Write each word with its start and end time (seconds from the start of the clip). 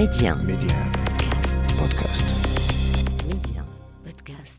Média. 0.00 0.34
Média. 0.34 0.76
Podcast. 1.76 2.24
Média. 3.28 3.62
Podcast. 4.04 4.56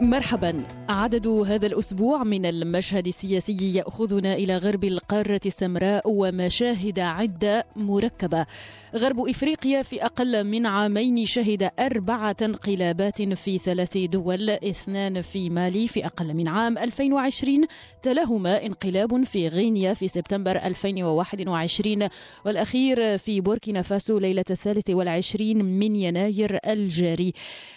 مرحبا 0.00 0.62
عدد 0.90 1.26
هذا 1.26 1.66
الأسبوع 1.66 2.24
من 2.24 2.46
المشهد 2.46 3.06
السياسي 3.06 3.74
يأخذنا 3.74 4.34
إلى 4.34 4.56
غرب 4.56 4.84
القارة 4.84 5.40
السمراء 5.46 6.02
ومشاهد 6.06 6.98
عدة 6.98 7.66
مركبة. 7.76 8.46
غرب 8.94 9.28
إفريقيا 9.28 9.82
في 9.82 10.04
أقل 10.04 10.44
من 10.44 10.66
عامين 10.66 11.26
شهد 11.26 11.70
أربعة 11.78 12.36
انقلابات 12.42 13.22
في 13.22 13.58
ثلاث 13.58 13.96
دول 13.96 14.50
اثنان 14.50 15.22
في 15.22 15.50
مالي 15.50 15.88
في 15.88 16.06
أقل 16.06 16.34
من 16.34 16.48
عام 16.48 16.78
2020 16.78 17.66
تلهما 18.02 18.66
انقلاب 18.66 19.24
في 19.24 19.48
غينيا 19.48 19.94
في 19.94 20.08
سبتمبر 20.08 20.56
2021 20.56 22.08
والأخير 22.46 23.18
في 23.18 23.40
بوركينا 23.40 23.82
فاسو 23.82 24.18
ليلة 24.18 24.44
الثالث 24.50 24.90
والعشرين 24.90 25.64
من 25.64 25.96
يناير 25.96 26.58
الجاري. 26.66 27.32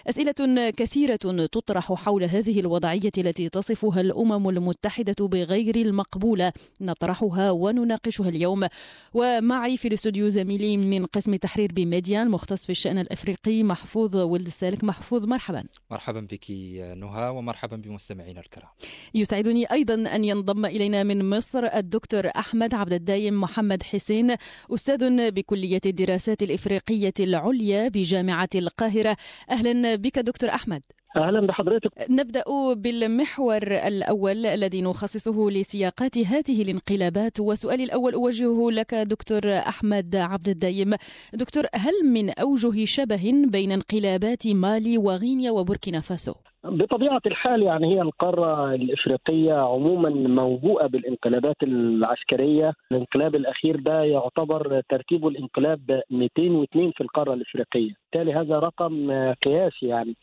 أسئلة 0.09 0.69
كثيرة 0.69 1.45
تطرح 1.51 1.93
حول 1.93 2.23
هذه 2.23 2.59
الوضعيه 3.03 3.29
التي 3.29 3.49
تصفها 3.49 4.01
الأمم 4.01 4.49
المتحدة 4.49 5.27
بغير 5.27 5.75
المقبولة. 5.75 6.53
نطرحها 6.81 7.51
ونناقشها 7.51 8.29
اليوم. 8.29 8.67
ومعي 9.13 9.77
في 9.77 9.87
الاستوديو 9.87 10.29
زميلي 10.29 10.77
من 10.77 11.05
قسم 11.05 11.35
تحرير 11.35 11.71
بميديا 11.73 12.23
المختص 12.23 12.65
في 12.65 12.71
الشأن 12.71 12.97
الأفريقي 12.97 13.63
محفوظ 13.63 14.15
ولد 14.15 14.47
السالك 14.47 14.83
محفوظ 14.83 15.25
مرحبا. 15.25 15.63
مرحبا 15.91 16.19
بك 16.19 16.51
نهى 16.97 17.29
ومرحبا 17.29 17.75
بمستمعينا 17.75 18.39
الكرام. 18.39 18.69
يسعدني 19.13 19.65
أيضا 19.71 19.93
أن 19.93 20.23
ينضم 20.23 20.65
إلينا 20.65 21.03
من 21.03 21.29
مصر 21.29 21.65
الدكتور 21.75 22.27
أحمد 22.27 22.73
عبد 22.73 22.93
الدايم 22.93 23.41
محمد 23.41 23.83
حسين 23.83 24.35
أستاذ 24.71 25.31
بكلية 25.31 25.81
الدراسات 25.85 26.43
الإفريقية 26.43 27.13
العليا 27.19 27.87
بجامعة 27.87 28.49
القاهرة. 28.55 29.17
أهلا 29.49 29.95
بك 29.95 30.19
دكتور 30.19 30.49
أحمد. 30.49 30.81
أهلا 31.15 31.47
بحضرتك. 31.47 31.91
نبدأ 32.09 32.43
بالمحور 32.75 33.61
الأول 33.87 34.45
الذي 34.45 34.81
نخصصه 34.81 35.49
لسياقات 35.51 36.17
هذه 36.17 36.61
الانقلابات 36.61 37.39
وسؤالي 37.39 37.83
الأول 37.83 38.13
أوجهه 38.13 38.71
لك 38.71 38.95
دكتور 38.95 39.41
أحمد 39.45 40.15
عبد 40.15 40.49
الدايم. 40.49 40.93
دكتور 41.33 41.63
هل 41.75 41.93
من 42.13 42.29
أوجه 42.41 42.85
شبه 42.85 43.31
بين 43.51 43.71
انقلابات 43.71 44.47
مالي 44.47 44.97
وغينيا 44.97 45.51
وبوركينا 45.51 45.99
فاسو؟ 45.99 46.33
بطبيعة 46.65 47.21
الحال 47.25 47.63
يعني 47.63 47.95
هي 47.95 48.01
القارة 48.01 48.75
الإفريقية 48.75 49.53
عموما 49.53 50.09
موبوءه 50.09 50.87
بالانقلابات 50.87 51.55
العسكرية، 51.63 52.73
الانقلاب 52.91 53.35
الأخير 53.35 53.79
ده 53.79 54.03
يعتبر 54.03 54.81
ترتيبه 54.89 55.27
الانقلاب 55.27 56.01
202 56.09 56.91
في 56.91 57.01
القارة 57.01 57.33
الإفريقية، 57.33 57.91
بالتالي 58.13 58.33
هذا 58.33 58.59
رقم 58.59 59.11
قياسي 59.45 59.87
يعني. 59.87 60.15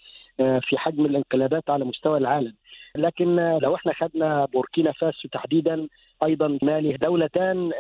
في 0.63 0.79
حجم 0.79 1.07
الانقلابات 1.07 1.71
على 1.71 1.85
مستوى 1.85 2.19
العالم. 2.19 2.55
لكن 2.97 3.37
لو 3.63 3.75
إحنا 3.75 3.93
خدنا 3.93 4.45
بوركينا 4.45 4.93
فاسو 4.93 5.29
تحديدا 5.29 5.89
أيضا 6.23 6.59
مالي 6.63 6.93
دولتان 6.93 7.71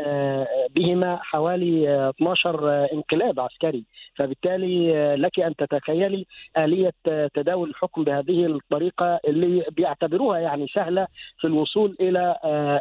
بهما 0.74 1.16
حوالي 1.22 2.08
12 2.10 2.88
انقلاب 2.92 3.40
عسكري. 3.40 3.84
فبالتالي 4.14 4.92
لك 5.16 5.40
أن 5.40 5.56
تتخيلي 5.56 6.26
آلية 6.58 6.92
تداول 7.34 7.70
الحكم 7.70 8.04
بهذه 8.04 8.46
الطريقة 8.46 9.20
اللي 9.28 9.64
بيعتبروها 9.70 10.38
يعني 10.38 10.66
سهلة 10.66 11.06
في 11.40 11.46
الوصول 11.46 11.96
إلى 12.00 12.36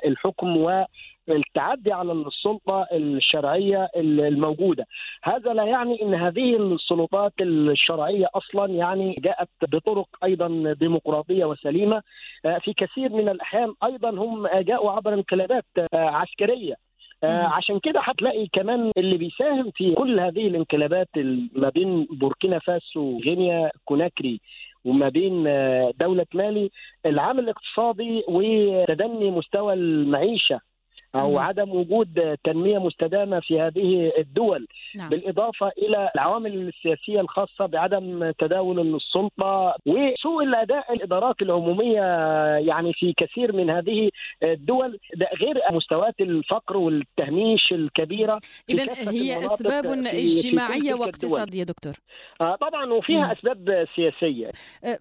الحكم 0.05 0.57
و 0.57 0.85
التعدي 1.31 1.91
على 1.91 2.11
السلطة 2.11 2.87
الشرعية 2.91 3.89
الموجودة، 3.95 4.85
هذا 5.23 5.53
لا 5.53 5.63
يعني 5.63 6.01
إن 6.01 6.13
هذه 6.13 6.55
السلطات 6.55 7.33
الشرعية 7.41 8.27
أصلا 8.35 8.73
يعني 8.73 9.15
جاءت 9.19 9.49
بطرق 9.61 10.07
أيضا 10.23 10.73
ديمقراطية 10.73 11.45
وسليمة. 11.45 12.01
في 12.59 12.73
كثير 12.73 13.09
من 13.13 13.29
الأحيان 13.29 13.73
أيضا 13.83 14.09
هم 14.09 14.47
جاءوا 14.47 14.91
عبر 14.91 15.13
انقلابات 15.13 15.65
عسكرية. 15.93 16.75
عشان 17.23 17.79
كده 17.79 17.99
هتلاقي 18.03 18.47
كمان 18.53 18.91
اللي 18.97 19.17
بيساهم 19.17 19.71
في 19.71 19.93
كل 19.93 20.19
هذه 20.19 20.47
الانقلابات 20.47 21.09
ما 21.55 21.69
بين 21.69 22.07
بوركينا 22.11 22.59
فاسو 22.59 22.99
وغينيا 22.99 23.71
كوناكري 23.85 24.41
وما 24.85 25.09
بين 25.09 25.43
دولة 25.99 26.25
مالي 26.33 26.69
العامل 27.05 27.39
الاقتصادي 27.39 28.23
وتدني 28.27 29.31
مستوى 29.31 29.73
المعيشة. 29.73 30.59
أو 31.15 31.31
مم. 31.31 31.37
عدم 31.37 31.69
وجود 31.69 32.37
تنمية 32.43 32.77
مستدامة 32.77 33.39
في 33.39 33.61
هذه 33.61 34.11
الدول 34.17 34.67
نعم. 34.95 35.09
بالإضافة 35.09 35.71
إلى 35.77 36.09
العوامل 36.15 36.67
السياسية 36.67 37.21
الخاصة 37.21 37.65
بعدم 37.65 38.31
تداول 38.39 38.95
السلطة 38.95 39.75
وسوء 39.85 40.43
الأداء 40.43 40.93
الإدارات 40.93 41.35
العمومية 41.41 42.01
يعني 42.57 42.93
في 42.93 43.13
كثير 43.17 43.55
من 43.55 43.69
هذه 43.69 44.09
الدول 44.43 44.99
ده 45.15 45.27
غير 45.41 45.61
مستويات 45.71 46.15
الفقر 46.21 46.77
والتهميش 46.77 47.71
الكبيرة 47.71 48.39
اذا 48.69 49.11
هي 49.11 49.45
أسباب 49.45 49.85
اجتماعية 50.05 50.93
واقتصاديه 50.93 51.63
دكتور 51.63 51.93
آه 52.41 52.55
طبعا 52.55 52.93
وفيها 52.93 53.25
مم. 53.25 53.31
أسباب 53.31 53.87
سياسية 53.95 54.51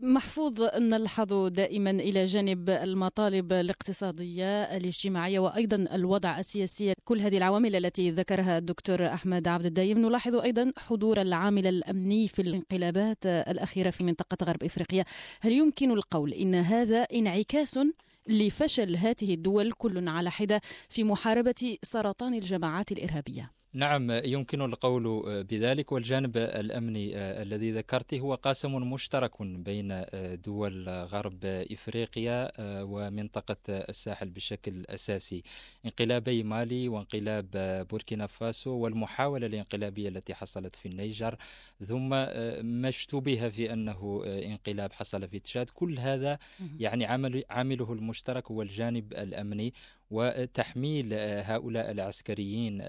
محفوظ 0.00 0.62
نلحظ 0.80 1.48
دائما 1.48 1.90
إلى 1.90 2.24
جانب 2.24 2.70
المطالب 2.70 3.52
الاقتصادية 3.52 4.62
الاجتماعية 4.62 5.38
وأيضا 5.38 5.76
الوضع 5.98 6.38
السياسي 6.38 6.94
كل 7.04 7.20
هذه 7.20 7.36
العوامل 7.36 7.76
التي 7.76 8.10
ذكرها 8.10 8.58
الدكتور 8.58 9.06
أحمد 9.06 9.48
عبد 9.48 9.66
الدايم. 9.66 9.98
نلاحظ 9.98 10.34
أيضا 10.34 10.72
حضور 10.78 11.20
العامل 11.20 11.66
الأمني 11.66 12.28
في 12.28 12.42
الانقلابات 12.42 13.26
الأخيرة 13.26 13.90
في 13.90 14.04
منطقة 14.04 14.36
غرب 14.44 14.64
إفريقيا. 14.64 15.04
هل 15.40 15.52
يمكن 15.52 15.90
القول 15.90 16.32
إن 16.32 16.54
هذا 16.54 17.02
انعكاس 17.02 17.78
لفشل 18.26 18.96
هذه 18.96 19.34
الدول 19.34 19.72
كل 19.72 20.08
على 20.08 20.30
حدة 20.30 20.60
في 20.88 21.04
محاربة 21.04 21.76
سرطان 21.82 22.34
الجماعات 22.34 22.92
الإرهابية؟ 22.92 23.57
نعم 23.72 24.10
يمكن 24.10 24.62
القول 24.62 25.44
بذلك 25.44 25.92
والجانب 25.92 26.36
الأمني 26.36 27.16
الذي 27.16 27.72
ذكرته 27.72 28.18
هو 28.18 28.34
قاسم 28.34 28.74
مشترك 28.74 29.42
بين 29.42 30.04
دول 30.44 30.88
غرب 30.88 31.44
إفريقيا 31.44 32.52
ومنطقة 32.82 33.56
الساحل 33.68 34.30
بشكل 34.30 34.84
أساسي. 34.86 35.42
انقلابي 35.84 36.42
مالي 36.42 36.88
وانقلاب 36.88 37.46
بوركينا 37.90 38.26
فاسو 38.26 38.70
والمحاولة 38.70 39.46
الانقلابية 39.46 40.08
التي 40.08 40.34
حصلت 40.34 40.76
في 40.76 40.86
النيجر 40.86 41.36
ثم 41.84 42.08
ما 42.64 42.88
اشتبه 42.88 43.48
في 43.48 43.72
أنه 43.72 44.22
انقلاب 44.26 44.92
حصل 44.92 45.28
في 45.28 45.38
تشاد. 45.38 45.70
كل 45.70 45.98
هذا 45.98 46.38
يعني 46.78 47.06
عمل 47.06 47.44
عامله 47.50 47.92
المشترك 47.92 48.50
هو 48.50 48.62
الجانب 48.62 49.12
الأمني. 49.12 49.74
وتحميل 50.10 51.14
هؤلاء 51.14 51.90
العسكريين 51.90 52.82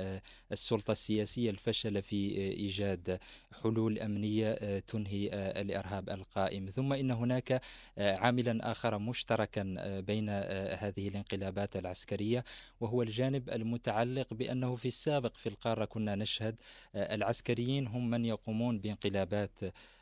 السلطة 0.51 0.91
السياسية 0.91 1.49
الفشل 1.49 2.01
في 2.01 2.37
إيجاد 2.37 3.19
حلول 3.63 3.99
أمنية 3.99 4.79
تنهي 4.79 5.29
الإرهاب 5.33 6.09
القائم. 6.09 6.65
ثم 6.65 6.93
إن 6.93 7.11
هناك 7.11 7.61
عاملا 7.97 8.71
آخر 8.71 8.97
مشتركا 8.97 9.63
بين 9.99 10.29
هذه 10.29 11.07
الانقلابات 11.07 11.75
العسكرية 11.75 12.43
وهو 12.81 13.01
الجانب 13.01 13.49
المتعلق 13.49 14.33
بأنه 14.33 14.75
في 14.75 14.87
السابق 14.87 15.37
في 15.37 15.49
القارة 15.49 15.85
كنا 15.85 16.15
نشهد 16.15 16.55
العسكريين 16.95 17.87
هم 17.87 18.09
من 18.09 18.25
يقومون 18.25 18.79
بانقلابات 18.79 19.59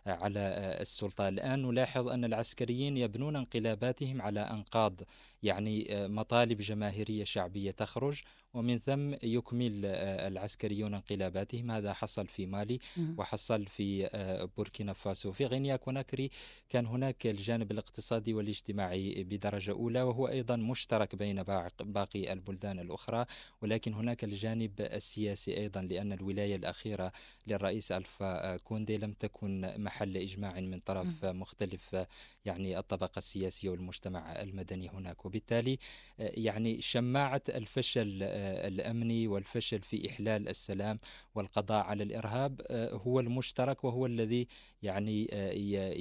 على 0.07 0.39
السلطة. 0.81 1.27
الآن 1.27 1.61
نلاحظ 1.61 2.07
أن 2.07 2.25
العسكريين 2.25 2.97
يبنون 2.97 3.35
انقلاباتهم 3.35 4.21
على 4.21 4.39
أنقاض 4.39 5.01
يعني 5.43 5.87
مطالب 5.91 6.57
جماهيرية 6.57 7.23
شعبية 7.23 7.71
تخرج 7.71 8.21
ومن 8.57 8.79
ثم 8.79 9.13
يكمل 9.23 9.85
العسكريون 9.85 10.93
انقلاباتهم. 10.93 11.71
هذا 11.71 11.93
حصل 11.93 12.27
في 12.27 12.45
مالي 12.45 12.79
وحصل 13.17 13.65
في 13.65 14.09
بوركينا 14.57 14.93
فاسو. 14.93 15.31
في 15.31 15.45
غينيا 15.45 15.75
كوناكري 15.75 16.29
كان 16.69 16.85
هناك 16.85 17.27
الجانب 17.27 17.71
الاقتصادي 17.71 18.33
والاجتماعي 18.33 19.23
بدرجة 19.23 19.71
أولى 19.71 20.01
وهو 20.01 20.27
أيضا 20.27 20.55
مشترك 20.55 21.15
بين 21.15 21.43
باقي 21.79 22.33
البلدان 22.33 22.79
الأخرى. 22.79 23.25
ولكن 23.61 23.93
هناك 23.93 24.23
الجانب 24.23 24.71
السياسي 24.79 25.57
أيضا 25.57 25.81
لأن 25.81 26.13
الولاية 26.13 26.55
الأخيرة 26.55 27.11
للرئيس 27.47 27.91
ألفا 27.91 28.57
كوندي 28.57 28.97
لم 28.97 29.13
تكن 29.13 29.73
محل 29.77 30.17
إجماع 30.17 30.59
من 30.59 30.79
طرف 30.79 31.25
مختلف 31.25 32.05
يعني 32.45 32.79
الطبقة 32.79 33.17
السياسية 33.17 33.69
والمجتمع 33.69 34.41
المدني 34.41 34.89
هناك. 34.89 35.25
وبالتالي 35.25 35.79
يعني 36.19 36.81
شماعة 36.81 37.41
الفشل 37.49 38.19
الأمني 38.67 39.27
والفشل 39.27 39.81
في 39.81 40.09
إحلال 40.09 40.49
السلام 40.49 40.99
والقضاء 41.35 41.85
على 41.85 42.03
الإرهاب 42.03 42.61
هو 43.05 43.19
المشترك 43.19 43.83
وهو 43.83 44.05
الذي 44.05 44.47
يعني 44.83 45.27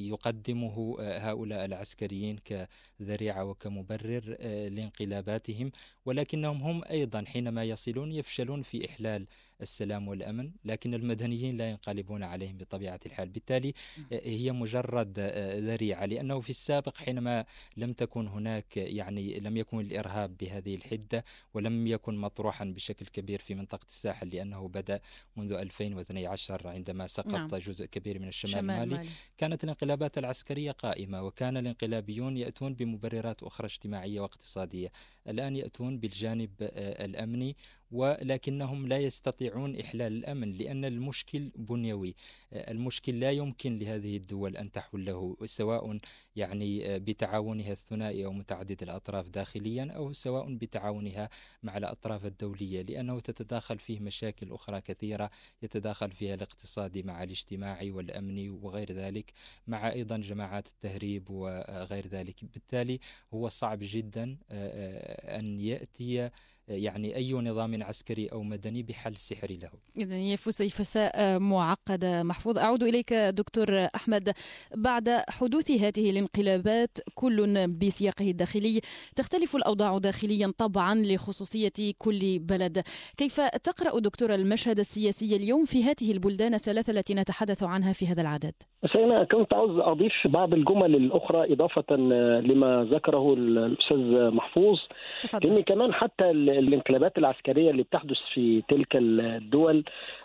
يقدمه 0.08 0.96
هؤلاء 1.00 1.64
العسكريين 1.64 2.38
كذريعة 2.44 3.44
وكمبرر 3.44 4.36
لانقلاباتهم. 4.68 5.72
ولكنهم 6.06 6.62
هم 6.62 6.82
أيضا 6.90 7.24
حينما 7.26 7.64
يصلون 7.64 8.12
يفشلون 8.12 8.62
في 8.62 8.86
إحلال 8.90 9.26
السلام 9.62 10.08
والأمن 10.08 10.50
لكن 10.64 10.94
المدنيين 10.94 11.56
لا 11.56 11.70
ينقلبون 11.70 12.22
عليهم 12.22 12.56
بطبيعة 12.56 13.00
الحال 13.06 13.28
بالتالي 13.28 13.74
هي 14.12 14.52
مجرد 14.52 15.18
ذريعة 15.58 16.04
لأنه 16.06 16.40
في 16.40 16.50
السابق 16.50 16.96
حينما 16.96 17.44
لم 17.76 17.92
تكن 17.92 18.26
هناك 18.26 18.76
يعني 18.76 19.40
لم 19.40 19.56
يكن 19.56 19.80
الإرهاب 19.80 20.36
بهذه 20.36 20.74
الحدة 20.74 21.24
ولم 21.54 21.86
يكن 21.86 22.16
مطروحا 22.16 22.64
بشكل 22.64 23.06
كبير 23.06 23.40
في 23.40 23.54
منطقة 23.54 23.86
الساحل 23.88 24.28
لأنه 24.28 24.68
بدأ 24.68 25.00
منذ 25.36 25.52
2012 25.52 26.68
عندما 26.68 27.06
سقط 27.06 27.34
نعم. 27.34 27.48
جزء 27.48 27.86
كبير 27.86 28.18
من 28.18 28.28
الشمال 28.28 28.58
المالي 28.58 28.94
مالي. 28.96 29.08
كانت 29.38 29.64
الانقلابات 29.64 30.18
العسكرية 30.18 30.70
قائمة 30.70 31.22
وكان 31.22 31.56
الانقلابيون 31.56 32.36
يأتون 32.36 32.74
بمبررات 32.74 33.42
أخرى 33.42 33.66
اجتماعية 33.66 34.20
واقتصادية 34.20 34.92
الآن 35.28 35.56
يأتون 35.56 35.98
بالجانب 35.98 36.50
الأمني 36.60 37.56
ولكنهم 37.92 38.88
لا 38.88 38.98
يستطيعون 38.98 39.80
إحلال 39.80 40.12
الأمن 40.12 40.52
لأن 40.52 40.84
المشكل 40.84 41.50
بنيوي. 41.56 42.14
المشكل 42.52 43.20
لا 43.20 43.30
يمكن 43.30 43.78
لهذه 43.78 44.16
الدول 44.16 44.56
أن 44.56 44.72
تحله 44.72 45.36
سواء 45.44 45.98
يعني 46.36 46.98
بتعاونها 46.98 47.72
الثنائي 47.72 48.24
أو 48.24 48.32
متعدد 48.32 48.82
الأطراف 48.82 49.28
داخليا 49.28 49.92
أو 49.92 50.12
سواء 50.12 50.54
بتعاونها 50.54 51.28
مع 51.62 51.76
الأطراف 51.76 52.26
الدولية 52.26 52.82
لأنه 52.82 53.20
تتداخل 53.20 53.78
فيه 53.78 54.00
مشاكل 54.00 54.52
أخرى 54.52 54.80
كثيرة 54.80 55.30
يتداخل 55.62 56.10
فيها 56.10 56.34
الاقتصادي 56.34 57.02
مع 57.02 57.22
الاجتماعي 57.22 57.90
والأمني 57.90 58.48
وغير 58.48 58.92
ذلك 58.92 59.32
مع 59.66 59.92
أيضا 59.92 60.16
جماعات 60.16 60.68
التهريب 60.68 61.30
وغير 61.30 62.06
ذلك. 62.06 62.44
بالتالي 62.44 63.00
هو 63.34 63.48
صعب 63.48 63.78
جدا 63.82 64.36
أن 64.50 65.60
يأتي 65.60 66.30
يعني 66.68 67.16
أي 67.16 67.32
نظام 67.32 67.82
عسكري 67.82 68.26
أو 68.26 68.42
مدني 68.42 68.82
بحل 68.82 69.16
سحري 69.16 69.56
له. 69.56 69.70
إذا 69.96 70.14
هي 70.14 70.36
فسيفساء 70.36 71.38
معقدة 71.38 72.22
محفوظ. 72.22 72.58
أعود 72.58 72.82
إليك 72.82 73.12
دكتور 73.12 73.88
أحمد. 73.94 74.32
بعد 74.76 75.08
حدوث 75.30 75.70
هذه 75.70 76.10
الانقلابات 76.10 76.98
كل 77.14 77.66
بسياقه 77.68 78.30
الداخلي 78.30 78.80
تختلف 79.16 79.56
الأوضاع 79.56 79.98
داخليا 79.98 80.52
طبعا 80.58 80.94
لخصوصية 80.94 81.92
كل 81.98 82.38
بلد. 82.38 82.82
كيف 83.16 83.40
تقرأ 83.40 84.00
دكتور 84.00 84.34
المشهد 84.34 84.78
السياسي 84.78 85.36
اليوم 85.36 85.64
في 85.64 85.84
هذه 85.84 86.12
البلدان 86.12 86.54
الثلاثة 86.54 86.90
التي 86.90 87.14
نتحدث 87.14 87.62
عنها 87.62 87.92
في 87.92 88.06
هذا 88.06 88.22
العدد؟ 88.22 88.54
بس 88.82 88.90
أنا 88.96 89.24
كنت 89.24 89.54
عاوز 89.54 89.78
أضيف 89.78 90.12
بعض 90.24 90.54
الجمل 90.54 90.94
الأخرى 90.94 91.52
إضافة 91.52 91.96
لما 92.40 92.88
ذكره 92.92 93.34
الأستاذ 93.34 94.30
محفوظ. 94.30 94.78
تفضل. 95.22 95.56
إن 95.56 95.62
كمان 95.62 95.92
حتى 95.92 96.30
الانقلابات 96.58 97.18
العسكرية 97.18 97.70
اللي 97.70 97.82
بتحدث 97.82 98.16
في 98.34 98.62
تلك 98.68 98.88
الدول 98.94 99.84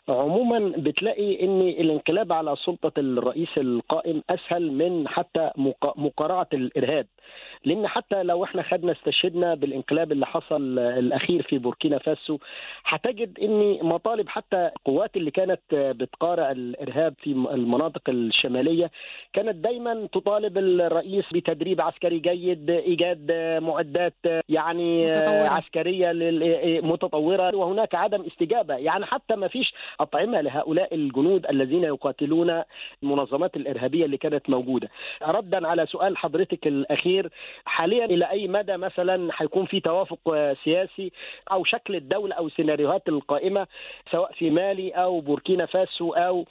عموما 0.09 0.73
بتلاقي 0.77 1.45
إن 1.45 1.61
الانقلاب 1.61 2.33
على 2.33 2.55
سلطة 2.65 2.91
الرئيس 2.99 3.49
القائم 3.57 4.23
أسهل 4.29 4.71
من 4.71 5.07
حتى 5.07 5.51
مقارعة 5.95 6.47
الإرهاب 6.53 7.07
لأن 7.65 7.87
حتى 7.87 8.23
لو 8.23 8.43
إحنا 8.43 8.63
خدنا 8.63 8.91
استشهدنا 8.91 9.55
بالانقلاب 9.55 10.11
اللي 10.11 10.25
حصل 10.25 10.79
الأخير 10.79 11.41
في 11.43 11.57
بوركينا 11.57 11.97
فاسو 11.97 12.37
هتجد 12.85 13.39
إن 13.39 13.77
مطالب 13.81 14.29
حتى 14.29 14.69
القوات 14.77 15.17
اللي 15.17 15.31
كانت 15.31 15.61
بتقارع 15.73 16.51
الإرهاب 16.51 17.13
في 17.23 17.31
المناطق 17.31 18.01
الشمالية 18.09 18.91
كانت 19.33 19.55
دايما 19.55 20.07
تطالب 20.13 20.57
الرئيس 20.57 21.25
بتدريب 21.33 21.81
عسكري 21.81 22.19
جيد 22.19 22.69
إيجاد 22.69 23.31
معدات 23.61 24.15
يعني 24.49 25.05
متطورة. 25.09 25.49
عسكرية 25.53 26.11
متطورة 26.81 27.55
وهناك 27.55 27.95
عدم 27.95 28.21
استجابة 28.21 28.75
يعني 28.75 29.05
حتى 29.05 29.35
ما 29.35 29.47
فيش 29.47 29.73
أطعمة 30.01 30.41
لهؤلاء 30.41 30.95
الجنود 30.95 31.45
الذين 31.45 31.83
يقاتلون 31.83 32.61
المنظمات 33.03 33.55
الإرهابية 33.55 34.05
اللي 34.05 34.17
كانت 34.17 34.49
موجودة. 34.49 34.89
ردا 35.21 35.67
على 35.67 35.85
سؤال 35.85 36.17
حضرتك 36.17 36.67
الأخير 36.67 37.29
حاليا 37.65 38.05
إلى 38.05 38.25
أي 38.31 38.47
مدى 38.47 38.77
مثلا 38.77 39.31
هيكون 39.37 39.65
في 39.65 39.79
توافق 39.79 40.53
سياسي 40.63 41.11
أو 41.51 41.63
شكل 41.63 41.95
الدولة 41.95 42.35
أو 42.35 42.49
سيناريوهات 42.49 43.09
القائمة 43.09 43.67
سواء 44.11 44.31
في 44.33 44.49
مالي 44.49 44.91
أو 44.91 45.19
بوركينا 45.19 45.65
فاسو 45.65 46.13
أو 46.13 46.45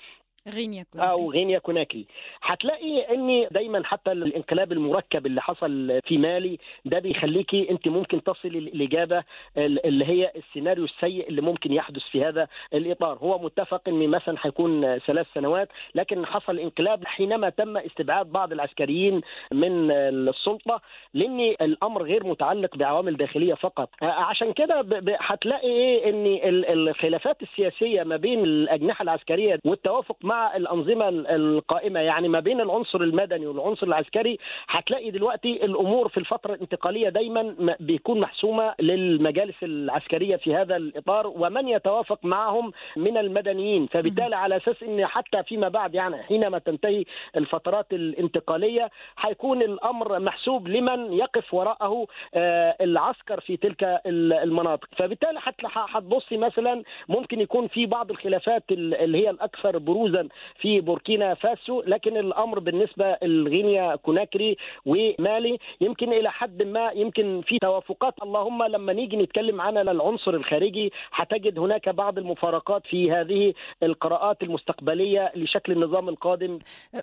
غينيا 0.49 0.83
كوناكري 0.93 1.11
أو 1.13 1.31
غينيا 1.33 1.59
كوناكري 1.59 2.07
هتلاقي 2.43 3.15
ان 3.15 3.49
دايما 3.51 3.85
حتى 3.85 4.13
الانقلاب 4.13 4.73
المركب 4.73 5.27
اللي 5.27 5.41
حصل 5.43 6.01
في 6.05 6.19
مالي 6.19 6.59
ده 6.85 6.99
بيخليكي 6.99 7.71
أنت 7.71 7.89
ممكن 7.89 8.23
تصل 8.23 8.49
الاجابه 8.49 9.25
اللي 9.59 10.05
هي 10.05 10.33
السيناريو 10.37 10.85
السيء 10.85 11.29
اللي 11.29 11.41
ممكن 11.41 11.73
يحدث 11.73 12.03
في 12.03 12.25
هذا 12.25 12.49
الإطار. 12.75 13.19
هو 13.19 13.39
متفق 13.39 13.89
ان 13.89 14.09
مثلا 14.09 14.37
هيكون 14.43 14.99
ثلاث 14.99 15.27
سنوات 15.35 15.69
لكن 15.95 16.27
حصل 16.27 16.59
انقلاب 16.59 17.05
حينما 17.07 17.49
تم 17.51 17.77
استبعاد 17.77 18.27
بعض 18.27 18.53
العسكريين 18.53 19.21
من 19.53 19.91
السلطة 19.91 20.81
لأن 21.15 21.41
الأمر 21.41 22.03
غير 22.03 22.27
متعلق 22.27 22.77
بعوامل 22.77 23.17
داخلية 23.17 23.55
فقط. 23.55 23.91
عشان 24.03 24.53
كده 24.53 24.87
هتلاقي 25.21 25.69
إيه 25.69 26.11
ان 26.11 26.41
الخلافات 26.89 27.43
السياسية 27.43 28.03
ما 28.03 28.17
بين 28.17 28.45
الأجنحة 28.45 29.03
العسكرية 29.03 29.59
والتوافق 29.65 30.17
مع 30.31 30.57
الأنظمة 30.57 31.09
القائمة 31.09 32.01
يعني 32.01 32.29
ما 32.29 32.41
بين 32.41 32.61
العنصر 32.61 33.01
المدني 33.01 33.47
والعنصر 33.47 33.87
العسكري 33.87 34.39
هتلاقي 34.69 35.11
دلوقتي 35.11 35.65
الأمور 35.65 36.09
في 36.09 36.19
الفترة 36.19 36.55
الانتقالية 36.55 37.09
دايما 37.09 37.75
بيكون 37.81 38.21
محسومة 38.21 38.75
للمجالس 38.81 39.55
العسكرية 39.63 40.37
في 40.37 40.55
هذا 40.55 40.77
الإطار 40.77 41.27
ومن 41.27 41.69
يتوافق 41.69 42.19
معهم 42.25 42.73
من 42.97 43.17
المدنيين. 43.17 43.87
فبالتالي 43.87 44.37
على 44.37 44.57
أساس 44.57 44.83
إن 44.83 45.07
حتى 45.07 45.43
فيما 45.43 45.69
بعد 45.69 45.95
يعني 45.95 46.23
حينما 46.23 46.59
تنتهي 46.59 47.05
الفترات 47.37 47.87
الانتقالية 47.93 48.91
هيكون 49.19 49.63
الأمر 49.63 50.19
محسوب 50.19 50.69
لمن 50.69 51.13
يقف 51.13 51.55
وراءه 51.55 52.07
آه، 52.35 52.77
العسكر 52.81 53.41
في 53.41 53.57
تلك 53.57 54.01
المناطق. 54.07 54.89
فبالتالي 54.97 55.41
هتبصي 55.65 56.37
مثلا 56.37 56.83
ممكن 57.09 57.41
يكون 57.41 57.69
في 57.69 57.87
بعض 57.87 58.11
الخلافات 58.11 58.65
اللي 58.71 59.19
هي 59.25 59.31
الأكثر 59.31 59.79
بروزا 59.79 60.20
في 60.61 60.81
بوركينا 60.81 61.35
فاسو 61.35 61.83
لكن 61.87 62.17
الأمر 62.17 62.59
بالنسبة 62.59 63.17
لغينيا 63.23 63.97
كوناكري 63.97 64.57
ومالي 64.87 65.59
يمكن 65.81 66.13
إلى 66.13 66.31
حد 66.31 66.63
ما 66.63 66.91
يمكن 66.95 67.43
في 67.47 67.59
توافقات. 67.59 68.15
اللهم 68.23 68.63
لما 68.63 68.93
نيجي 68.93 69.17
نتكلم 69.17 69.61
عن 69.61 69.79
العنصر 69.79 70.35
الخارجي 70.35 70.93
هتجد 71.13 71.59
هناك 71.59 71.89
بعض 71.89 72.19
المفارقات 72.19 72.83
في 72.87 73.13
هذه 73.13 73.55
القراءات 73.83 74.43
المستقبلية 74.43 75.33
لشكل 75.37 75.73
النظام 75.73 76.09
القادم. 76.09 76.59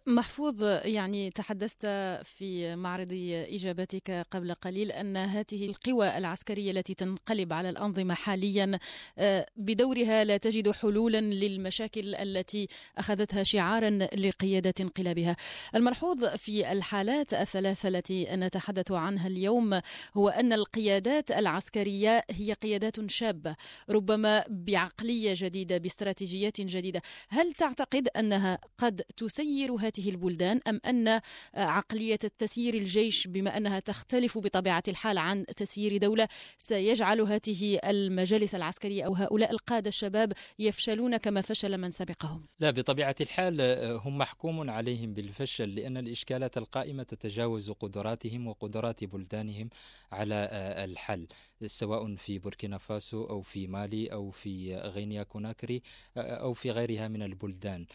محفوظ 0.08 0.64
يعني 0.86 1.30
تحدثت 1.30 1.86
في 2.24 2.76
معرض 2.76 3.14
إجابتك 3.52 4.26
قبل 4.32 4.54
قليل 4.54 4.92
أن 4.92 5.18
هذه 5.18 5.70
القوى 5.70 6.18
العسكرية 6.18 6.72
التي 6.72 6.94
تنقلب 6.94 7.54
على 7.54 7.70
الأنظمة 7.70 8.14
حاليا 8.14 8.80
آه، 9.20 9.46
بدورها 9.58 10.24
لا 10.24 10.38
تجد 10.38 10.72
حلولا 10.72 11.22
للمشاكل 11.22 12.16
التي 12.16 12.68
أخذتها 13.08 13.44
شعارا 13.44 13.90
لقيادة 14.16 14.74
انقلابها. 14.80 15.36
الملحوظ 15.76 16.26
في 16.26 16.72
الحالات 16.72 17.34
الثلاثة 17.34 17.90
التي 17.90 18.28
نتحدث 18.32 18.92
عنها 18.92 19.28
اليوم 19.28 19.82
هو 20.18 20.30
أن 20.30 20.54
القيادات 20.54 21.32
العسكرية 21.32 22.24
هي 22.32 22.54
قيادات 22.54 23.10
شابة 23.10 23.56
ربما 23.90 24.44
بعقلية 24.50 25.34
جديدة 25.38 25.78
باستراتيجيات 25.78 26.62
جديدة. 26.62 27.02
هل 27.30 27.54
تعتقد 27.54 28.08
أنها 28.08 28.60
قد 28.78 29.02
تسير 29.18 29.72
هذه 29.72 30.10
البلدان 30.10 30.60
أم 30.68 30.80
أن 30.86 31.22
عقلية 31.56 32.16
تسيير 32.16 32.74
الجيش 32.74 33.28
بما 33.28 33.58
أنها 33.58 33.80
تختلف 33.80 34.38
بطبيعة 34.38 34.84
الحال 34.88 35.18
عن 35.18 35.46
تسيير 35.46 35.98
دولة 35.98 36.28
سيجعل 36.58 37.22
هذه 37.22 37.80
المجالس 37.84 38.56
العسكرية 38.56 39.04
أو 39.04 39.14
هؤلاء 39.14 39.52
القادة 39.52 39.88
الشباب 39.88 40.34
يفشلون 40.60 41.18
كما 41.18 41.42
فشل 41.42 41.78
من 41.78 41.92
سبقهم؟ 41.92 42.46
لا 42.60 42.72
بطبيعة 42.72 42.97
الحال 43.22 43.62
آه، 43.62 43.96
هم 43.96 44.18
محكوم 44.18 44.70
عليهم 44.70 45.14
بالفشل 45.14 45.76
لأن 45.76 45.98
الإشكالات 45.98 46.58
القائمة 46.58 47.04
تتجاوز 47.04 47.72
قدراتهم 47.72 48.48
وقدرات 48.48 49.04
بلدانهم 49.04 49.70
على 50.12 50.36
آه، 50.52 50.86
الحل. 50.86 51.28
سواء 51.66 52.16
في 52.16 52.40
بوركينا 52.40 52.78
فاسو 52.78 53.24
أو 53.24 53.42
في 53.42 53.68
مالي 53.68 54.08
أو 54.08 54.32
في 54.32 54.76
غينيا 54.76 55.24
كوناكري 55.24 55.82
أو 56.18 56.54
في 56.54 56.72
غيرها 56.72 57.08
من 57.08 57.24
البلدان. 57.24 57.86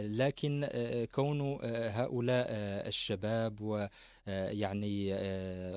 لكن 0.00 0.68
كون 1.14 1.40
هؤلاء 1.72 2.46
الشباب 2.88 3.60
ويعني 3.60 5.14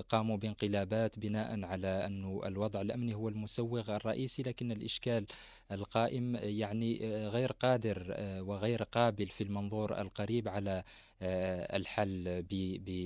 قاموا 0.01 0.37
بانقلابات 0.37 1.19
بناء 1.19 1.65
على 1.65 1.87
أن 1.87 2.39
الوضع 2.45 2.81
الأمني 2.81 3.13
هو 3.15 3.29
المسوغ 3.29 3.95
الرئيسي 3.95 4.43
لكن 4.43 4.71
الإشكال 4.71 5.25
القائم 5.71 6.35
يعني 6.35 6.97
غير 7.27 7.51
قادر 7.51 8.15
وغير 8.19 8.83
قابل 8.83 9.27
في 9.27 9.43
المنظور 9.43 10.01
القريب 10.01 10.47
على 10.47 10.83
الحل 11.21 12.45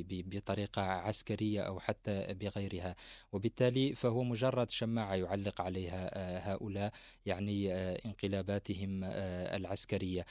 بطريقة 0.10 0.82
عسكرية 0.82 1.62
أو 1.62 1.80
حتى 1.80 2.34
بغيرها. 2.34 2.96
وبالتالي 3.32 3.96
فهو 3.96 4.24
مجرد 4.24 4.70
شماعة 4.72 5.16
يعلق 5.16 5.62
عليها 5.62 6.54
هؤلاء 6.54 6.92
يعني 7.26 7.74
انقلاباتهم 7.74 9.04
العسكرية. 9.04 10.26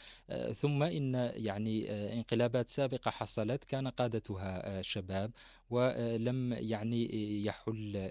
ثم 0.55 0.83
إن 0.83 1.33
يعني 1.35 1.91
انقلابات 2.13 2.71
سابقة 2.71 3.11
حصلت 3.11 3.65
كان 3.65 3.89
قادتها 3.89 4.83
شباب. 4.83 5.31
ولم 5.71 6.53
يعني 6.53 7.45
يحل 7.45 8.11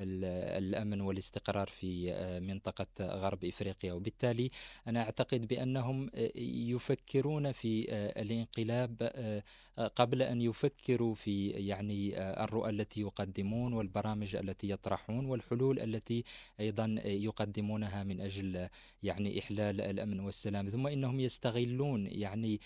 الأمن 0.00 1.00
والاستقرار 1.00 1.68
في 1.68 2.14
منطقة 2.42 2.86
غرب 3.00 3.44
إفريقيا. 3.44 3.92
وبالتالي 3.92 4.50
أنا 4.88 5.02
أعتقد 5.02 5.46
بأنهم 5.46 6.10
يفكرون 6.70 7.52
في 7.52 7.92
الانقلاب 8.20 9.12
قبل 9.96 10.22
أن 10.22 10.40
يفكروا 10.40 11.14
في 11.14 11.48
يعني 11.48 12.20
الرؤى 12.44 12.70
التي 12.70 13.00
يقدمون 13.00 13.72
والبرامج 13.72 14.36
التي 14.36 14.70
يطرحون 14.70 15.26
والحلول 15.26 15.80
التي 15.80 16.24
أيضا 16.60 16.96
يقدمونها 17.04 18.04
من 18.04 18.20
أجل 18.20 18.68
يعني 19.02 19.38
إحلال 19.38 19.80
الأمن 19.80 20.20
والسلام. 20.20 20.68
ثم 20.68 20.86
إنهم 20.86 21.20
يستغلون 21.20 22.06
يعني 22.06 22.60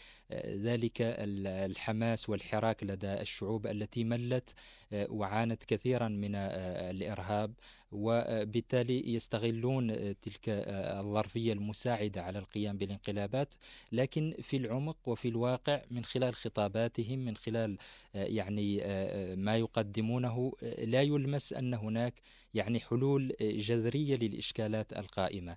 ذلك 0.46 0.96
الحماس 1.00 2.28
والحراك 2.28 2.84
لدى 2.84 3.20
الشعوب 3.20 3.66
التي 3.66 4.04
ملت 4.18 4.54
وعانت 4.92 5.64
كثيرا 5.64 6.08
من 6.08 6.34
الإرهاب 6.34 7.54
وبالتالي 7.92 9.14
يستغلون 9.14 9.88
تلك 10.20 10.48
الظرفية 10.48 11.52
المساعدة 11.52 12.22
على 12.22 12.38
القيام 12.38 12.78
بالانقلابات. 12.78 13.54
لكن 13.92 14.34
في 14.42 14.56
العمق 14.56 14.96
وفي 15.06 15.28
الواقع 15.28 15.82
من 15.90 16.04
خلال 16.04 16.34
خطاباتهم 16.34 17.18
من 17.18 17.36
خلال 17.36 17.78
يعني 18.14 18.82
ما 19.36 19.56
يقدمونه 19.56 20.52
لا 20.78 21.02
يلمس 21.02 21.52
أن 21.52 21.74
هناك 21.74 22.14
يعني 22.54 22.80
حلول 22.80 23.32
جذرية 23.40 24.16
للإشكالات 24.16 24.92
القائمة. 24.92 25.56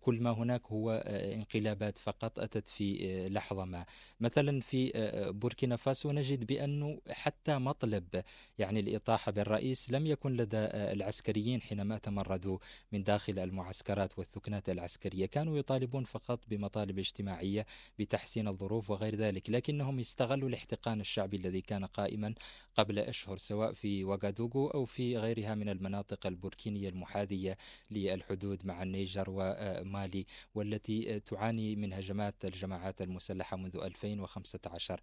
كل 0.00 0.20
ما 0.20 0.30
هناك 0.30 0.66
هو 0.66 0.90
انقلابات 1.06 1.98
فقط 1.98 2.38
أتت 2.38 2.68
في 2.68 3.28
لحظة 3.28 3.64
ما. 3.64 3.84
مثلا 4.20 4.60
في 4.60 4.92
بوركينا 5.34 5.76
فاسو 5.76 6.12
نجد 6.12 6.46
بأنه 6.46 7.00
حتى 7.10 7.58
مطلب 7.58 8.22
يعني 8.58 8.71
الإطاحة 8.76 9.32
بالرئيس 9.32 9.90
لم 9.90 10.06
يكن 10.06 10.36
لدى 10.36 10.56
العسكريين 10.56 11.62
حينما 11.62 11.98
تمردوا 11.98 12.58
من 12.92 13.02
داخل 13.02 13.38
المعسكرات 13.38 14.18
والثكنات 14.18 14.68
العسكرية. 14.68 15.26
كانوا 15.26 15.58
يطالبون 15.58 16.04
فقط 16.04 16.40
بمطالب 16.48 16.98
اجتماعية 16.98 17.66
بتحسين 17.98 18.48
الظروف 18.48 18.90
وغير 18.90 19.14
ذلك 19.14 19.50
لكنهم 19.50 19.98
استغلوا 20.00 20.48
الاحتقان 20.48 21.00
الشعبي 21.00 21.36
الذي 21.36 21.60
كان 21.60 21.84
قائما 21.84 22.34
قبل 22.76 22.98
أشهر 22.98 23.36
سواء 23.38 23.72
في 23.72 24.04
وغادوغو 24.04 24.68
أو 24.68 24.84
في 24.84 25.18
غيرها 25.18 25.54
من 25.54 25.68
المناطق 25.68 26.26
البوركينية 26.26 26.88
المحاذية 26.88 27.56
للحدود 27.90 28.66
مع 28.66 28.82
النيجر 28.82 29.24
ومالي 29.28 30.26
والتي 30.54 31.20
تعاني 31.20 31.76
من 31.76 31.92
هجمات 31.92 32.44
الجماعات 32.44 33.02
المسلحة 33.02 33.56
منذ 33.56 33.76
2015 33.76 35.00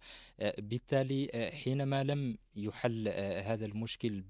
بالتالي 0.58 1.50
حينما 1.64 2.04
لم 2.04 2.38
يحل 2.56 3.08
هذا 3.44 3.59
المشكل 3.66 4.20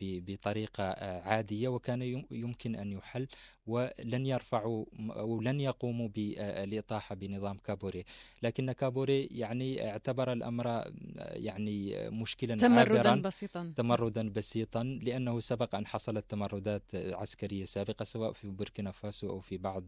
بطريقة 0.00 0.84
عادية 1.20 1.68
وكان 1.68 2.24
يمكن 2.30 2.76
أن 2.76 2.92
يحل 2.92 3.26
ولن 3.66 4.26
يرفعوا 4.26 4.84
أو 5.10 5.40
لن 5.40 5.60
يقوموا 5.60 6.08
بالإطاحة 6.08 7.14
بنظام 7.14 7.56
كابوري. 7.56 8.04
لكن 8.42 8.72
كابوري 8.72 9.28
يعني 9.30 9.90
اعتبر 9.90 10.32
الأمر 10.32 10.92
يعني 11.16 12.08
مشكلا 12.10 12.56
تمردا 12.56 13.08
عابرا 13.08 13.22
بسيطا. 13.22 13.72
تمردا 13.76 14.28
بسيطا 14.28 14.82
لأنه 14.82 15.40
سبق 15.40 15.74
أن 15.74 15.86
حصلت 15.86 16.24
تمردات 16.28 16.82
عسكرية 16.94 17.64
سابقة 17.64 18.04
سواء 18.04 18.32
في 18.32 18.48
بوركينا 18.48 18.90
فاسو 18.90 19.30
أو 19.30 19.40
في 19.40 19.56
بعض 19.56 19.84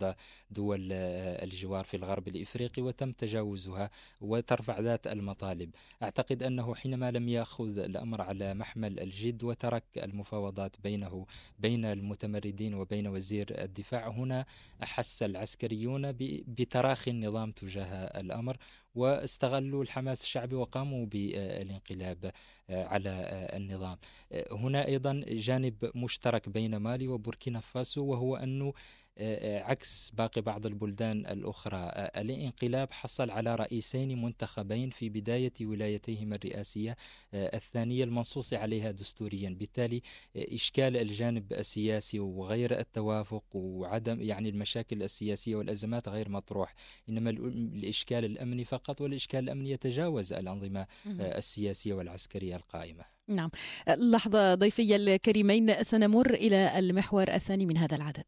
دول 0.51 0.93
الجوار 0.93 1.85
في 1.85 1.97
الغرب 1.97 2.29
الإفريقي 2.29 2.83
وتم 2.83 3.13
تجاوزها 3.13 3.91
وترفع 4.21 4.81
ذات 4.81 5.07
المطالب. 5.07 5.71
أعتقد 6.03 6.43
أنه 6.43 6.75
حينما 6.75 7.11
لم 7.11 7.29
يأخذ 7.29 7.79
الأمر 7.79 8.21
على 8.21 8.55
محمل 8.55 9.01
الجد 9.01 9.45
وترك 9.71 10.05
المفاوضات 10.05 10.77
بينه 10.81 11.27
بين 11.59 11.85
المتمردين 11.85 12.75
وبين 12.75 13.07
وزير 13.07 13.47
الدفاع. 13.51 14.09
هنا 14.09 14.47
أحس 14.83 15.23
العسكريون 15.23 16.13
بتراخي 16.49 17.11
النظام 17.11 17.53
تجاه 17.53 18.21
الأمر 18.21 18.57
واستغلوا 18.95 19.83
الحماس 19.83 20.23
الشعبي 20.23 20.55
وقاموا 20.55 21.07
بالانقلاب 21.07 22.33
على 22.71 23.11
النظام. 23.57 23.99
هنا 24.53 24.87
أيضا 24.87 25.25
جانب 25.29 25.91
مشترك 25.95 26.49
بين 26.49 26.77
مالي 26.77 27.09
وبوركينا 27.09 27.61
فاسو 27.61 28.05
وهو 28.05 28.37
أنه 28.37 28.73
عكس 29.65 30.11
باقي 30.11 30.41
بعض 30.41 30.67
البلدان 30.67 31.27
الأخرى. 31.27 31.91
الانقلاب 32.17 32.93
حصل 32.93 33.31
على 33.31 33.55
رئيسين 33.55 34.23
منتخبين 34.23 34.91
في 34.91 35.09
بداية 35.09 35.53
ولايتيهما 35.61 36.37
الرئاسية 36.37 36.97
الثانية 37.35 38.05
المنصوص 38.05 38.53
عليها 38.55 38.91
دستوريا. 38.91 39.51
بالتالي 39.51 40.03
إشكال 40.37 40.97
الجانب 40.97 41.53
السياسي 41.53 42.21
وغير 42.21 42.79
التوافق 42.79 43.45
وعدم 43.53 44.23
يعني 44.23 44.49
المشاكل 44.49 45.03
السياسية 45.03 45.57
والأزمات 45.57 46.09
غير 46.09 46.29
مطروح. 46.29 46.75
إنما 47.09 47.31
الإشكال 47.31 48.25
الأمني 48.25 48.65
فقط 48.65 49.01
والإشكال 49.01 49.41
الأمني 49.41 49.71
يتجاوز 49.71 50.33
الأنظمة 50.33 50.87
السياسية 51.07 51.95
والعسكرية 51.95 52.57
القائمة. 52.57 53.20
نعم. 53.31 53.51
لحظة 53.89 54.55
ضيفي 54.55 54.97
الكريمين 54.97 55.83
سنمر 55.83 56.35
إلى 56.35 56.79
المحور 56.79 57.29
الثاني 57.29 57.67
من 57.67 57.77
هذا 57.77 57.97
العدد. 57.97 58.25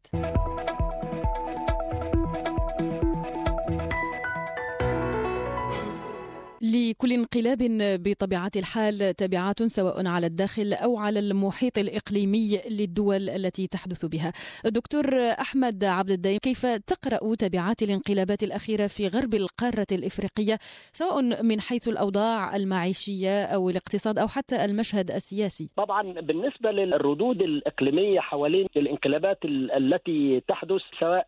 لكل 6.73 7.11
انقلاب 7.13 7.57
بطبيعة 8.03 8.51
الحال 8.55 9.15
تبعات 9.15 9.63
سواء 9.63 10.07
على 10.07 10.25
الداخل 10.25 10.73
أو 10.73 10.97
على 10.97 11.19
المحيط 11.19 11.77
الإقليمي 11.77 12.59
للدول 12.69 13.29
التي 13.29 13.67
تحدث 13.67 14.05
بها. 14.05 14.33
دكتور 14.65 15.05
أحمد 15.41 15.83
عبد 15.83 16.11
الدايم 16.11 16.37
كيف 16.37 16.65
تقرأ 16.65 17.35
تبعات 17.35 17.81
الانقلابات 17.83 18.43
الأخيرة 18.43 18.87
في 18.87 19.07
غرب 19.07 19.33
القارة 19.33 19.87
الإفريقية 19.91 20.57
سواء 20.93 21.43
من 21.43 21.61
حيث 21.61 21.87
الأوضاع 21.87 22.55
المعيشية 22.55 23.45
أو 23.45 23.69
الاقتصاد 23.69 24.19
أو 24.19 24.27
حتى 24.27 24.65
المشهد 24.65 25.11
السياسي؟ 25.11 25.69
طبعا 25.75 26.01
بالنسبة 26.21 26.71
للردود 26.71 27.41
الإقليمية 27.41 28.19
حوالين 28.19 28.67
الانقلابات 28.77 29.39
التي 29.77 30.41
تحدث 30.47 30.81
سواء 30.99 31.27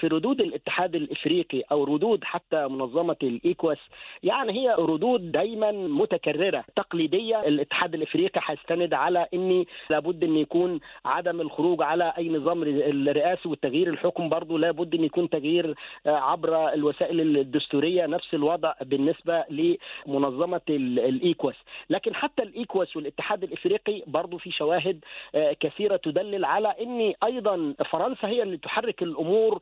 في 0.00 0.06
ردود 0.06 0.40
الاتحاد 0.40 0.94
الإفريقي 0.94 1.62
أو 1.72 1.84
ردود 1.84 2.24
حتى 2.24 2.68
منظمة 2.68 3.16
الإيكواس 3.22 3.78
يعني 4.22 4.52
هي 4.52 4.65
ردود 4.74 5.32
دايما 5.32 5.72
متكررة. 5.72 6.64
تقليديه 6.76 7.40
الاتحاد 7.40 7.94
الإفريقي 7.94 8.40
هيستند 8.44 8.94
على 8.94 9.26
ان 9.34 9.64
لابد 9.90 10.24
إن 10.24 10.36
يكون 10.36 10.80
عدم 11.04 11.40
الخروج 11.40 11.82
على 11.82 12.12
أي 12.18 12.28
نظام 12.28 12.62
الرئاسي 12.62 13.48
والتغيير 13.48 13.88
الحكم 13.88 14.28
برضه 14.28 14.58
لابد 14.58 14.94
إن 14.94 15.04
يكون 15.04 15.30
تغيير 15.30 15.74
عبر 16.06 16.72
الوسائل 16.72 17.20
الدستورية. 17.20 18.06
نفس 18.06 18.34
الوضع 18.34 18.74
بالنسبة 18.82 19.44
لمنظمة 19.50 20.60
الإيكواس. 20.70 21.56
لكن 21.90 22.14
حتى 22.14 22.42
الإيكواس 22.42 22.96
والاتحاد 22.96 23.42
الإفريقي 23.42 24.02
برضه 24.06 24.38
في 24.38 24.50
شواهد 24.50 25.04
كثيرة 25.60 25.96
تدلل 25.96 26.44
على 26.44 26.74
ان 26.80 27.14
أيضا 27.24 27.74
فرنسا 27.90 28.28
هي 28.28 28.42
اللي 28.42 28.56
تحرك 28.56 29.02
الأمور. 29.02 29.60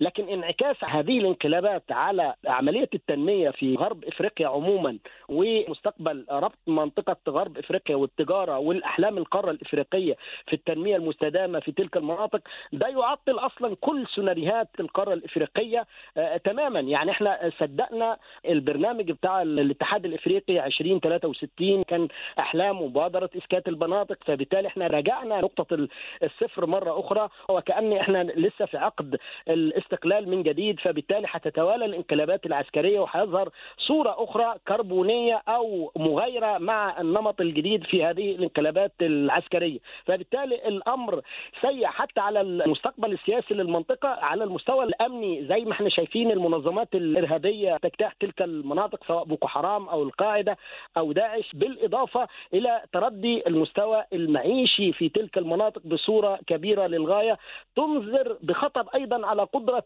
لكن 0.00 0.13
انعكاس 0.28 0.76
هذه 0.84 1.18
الانقلابات 1.18 1.82
على 1.92 2.34
عملية 2.46 2.88
التنمية 2.94 3.50
في 3.50 3.74
غرب 3.74 4.04
إفريقيا 4.04 4.48
عموما 4.48 4.98
ومستقبل 5.28 6.26
ربط 6.30 6.58
منطقة 6.66 7.16
غرب 7.28 7.58
إفريقيا 7.58 7.96
والتجارة 7.96 8.58
والأحلام 8.58 9.18
القارة 9.18 9.50
الإفريقية 9.50 10.16
في 10.46 10.52
التنمية 10.52 10.96
المستدامة 10.96 11.60
في 11.60 11.72
تلك 11.72 11.96
المناطق 11.96 12.40
ده 12.72 12.88
يعطل 12.88 13.38
أصلا 13.38 13.76
كل 13.80 14.06
سيناريوهات 14.14 14.68
القارة 14.80 15.12
الإفريقية 15.14 15.86
آه 16.16 16.36
تماما. 16.36 16.80
يعني 16.80 17.10
إحنا 17.10 17.50
صدقنا 17.60 18.16
البرنامج 18.48 19.10
بتاع 19.12 19.42
الاتحاد 19.42 20.04
الإفريقي 20.04 20.66
2063 20.66 21.82
كان 21.82 22.08
أحلام 22.38 22.82
مبادره 22.82 23.30
اسكات 23.36 23.68
المناطق 23.68 24.18
فبالتالي 24.24 24.68
إحنا 24.68 24.86
رجعنا 24.86 25.40
نقطة 25.40 25.88
الصفر 26.22 26.66
مرة 26.66 27.00
أخرى 27.00 27.28
وكأن 27.48 27.92
إحنا 27.92 28.22
لسه 28.22 28.66
في 28.66 28.76
عقد 28.76 29.16
الاستقلال 29.48 30.13
من 30.20 30.42
جديد 30.42 30.80
فبالتالي 30.80 31.26
حتتوالى 31.26 31.84
الانقلابات 31.84 32.46
العسكرية 32.46 33.00
وحيظهر 33.00 33.48
صورة 33.78 34.14
أخرى 34.18 34.54
كربونية 34.68 35.42
أو 35.48 35.92
مغايرة 35.96 36.58
مع 36.58 37.00
النمط 37.00 37.40
الجديد 37.40 37.84
في 37.84 38.04
هذه 38.04 38.34
الانقلابات 38.34 38.92
العسكرية. 39.00 39.78
فبالتالي 40.04 40.68
الأمر 40.68 41.20
سيء 41.60 41.86
حتى 41.86 42.20
على 42.20 42.40
المستقبل 42.40 43.12
السياسي 43.12 43.54
للمنطقة 43.54 44.08
على 44.08 44.44
المستوى 44.44 44.84
الأمني 44.84 45.46
زي 45.46 45.64
ما 45.64 45.72
إحنا 45.72 45.88
شايفين 45.88 46.30
المنظمات 46.30 46.88
الإرهابية 46.94 47.76
تجتاح 47.76 48.12
تلك 48.12 48.42
المناطق 48.42 49.04
سواء 49.06 49.24
بوكو 49.24 49.48
حرام 49.48 49.88
أو 49.88 50.02
القاعدة 50.02 50.56
أو 50.96 51.12
داعش 51.12 51.50
بالإضافة 51.54 52.28
إلى 52.54 52.82
تردي 52.92 53.46
المستوى 53.46 54.04
المعيشي 54.12 54.92
في 54.92 55.08
تلك 55.08 55.38
المناطق 55.38 55.82
بصورة 55.86 56.38
كبيرة 56.46 56.86
للغاية. 56.86 57.38
تنذر 57.76 58.36
بخطر 58.42 58.86
أيضا 58.94 59.26
على 59.26 59.42
قدرة 59.42 59.82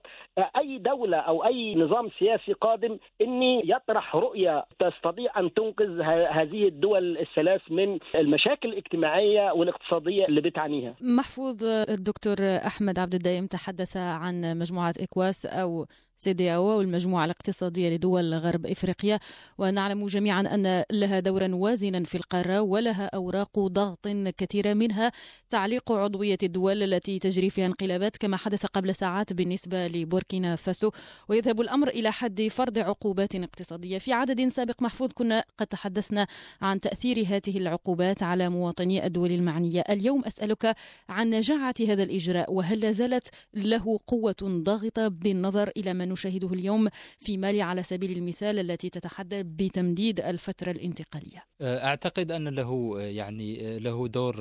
أي 0.56 0.78
دولة 0.78 1.16
أو 1.16 1.44
أي 1.44 1.74
نظام 1.74 2.08
سياسي 2.18 2.52
قادم 2.52 2.98
ان 3.20 3.42
يطرح 3.42 4.16
رؤية 4.16 4.64
تستطيع 4.78 5.40
أن 5.40 5.54
تنقذ 5.54 6.00
هذه 6.30 6.68
الدول 6.68 7.18
الثلاث 7.18 7.60
من 7.70 7.98
المشاكل 8.14 8.68
الاجتماعية 8.68 9.52
والاقتصادية 9.52 10.24
اللي 10.26 10.40
بتعانيها. 10.40 10.94
محفوظ 11.00 11.64
الدكتور 11.64 12.36
أحمد 12.40 12.98
عبد 12.98 13.14
الدايم 13.14 13.46
تحدث 13.46 13.96
عن 13.96 14.58
مجموعة 14.58 14.94
إكواس 15.00 15.46
أو 15.46 15.86
سيدياو 16.18 16.64
والمجموعة 16.64 17.24
الاقتصادية 17.24 17.94
لدول 17.94 18.34
غرب 18.34 18.66
إفريقيا. 18.66 19.18
ونعلم 19.58 20.06
جميعا 20.06 20.40
أن 20.40 20.84
لها 20.92 21.20
دورا 21.20 21.54
وازنا 21.54 22.04
في 22.04 22.14
القارة 22.14 22.60
ولها 22.60 23.10
أوراق 23.14 23.58
ضغط 23.58 24.08
كثيرة 24.38 24.74
منها 24.74 25.12
تعليق 25.50 25.92
عضوية 25.92 26.38
الدول 26.42 26.82
التي 26.82 27.18
تجري 27.18 27.50
فيها 27.50 27.66
انقلابات 27.66 28.16
كما 28.16 28.36
حدث 28.36 28.66
قبل 28.66 28.94
ساعات 28.94 29.32
بالنسبة 29.32 29.86
لبوركينا 29.86 30.56
فاسو. 30.56 30.90
ويذهب 31.28 31.60
الأمر 31.60 31.88
إلى 31.88 32.12
حد 32.12 32.48
فرض 32.50 32.78
عقوبات 32.78 33.34
اقتصادية. 33.34 33.98
في 33.98 34.12
عدد 34.12 34.48
سابق 34.48 34.82
محفوظ 34.82 35.12
كنا 35.12 35.44
قد 35.58 35.66
تحدثنا 35.66 36.26
عن 36.62 36.80
تأثير 36.80 37.24
هذه 37.28 37.58
العقوبات 37.58 38.22
على 38.22 38.48
مواطني 38.48 39.06
الدول 39.06 39.32
المعنية. 39.32 39.84
اليوم 39.90 40.24
أسألك 40.24 40.76
عن 41.08 41.30
نجاعة 41.30 41.74
هذا 41.88 42.02
الإجراء 42.02 42.52
وهل 42.52 42.94
زالت 42.94 43.28
له 43.54 44.00
قوة 44.06 44.36
ضاغطة 44.42 45.08
بالنظر 45.08 45.70
إلى 45.76 45.94
من 45.94 46.07
نشاهده 46.08 46.48
اليوم 46.52 46.88
في 47.18 47.36
مالي 47.36 47.62
على 47.62 47.82
سبيل 47.82 48.12
المثال 48.18 48.58
التي 48.58 48.90
تتحدى 48.90 49.42
بتمديد 49.42 50.20
الفترة 50.20 50.70
الانتقالية. 50.70 51.44
أعتقد 51.62 52.30
أن 52.30 52.48
له 52.48 53.00
يعني 53.00 53.78
له 53.78 54.08
دور 54.08 54.36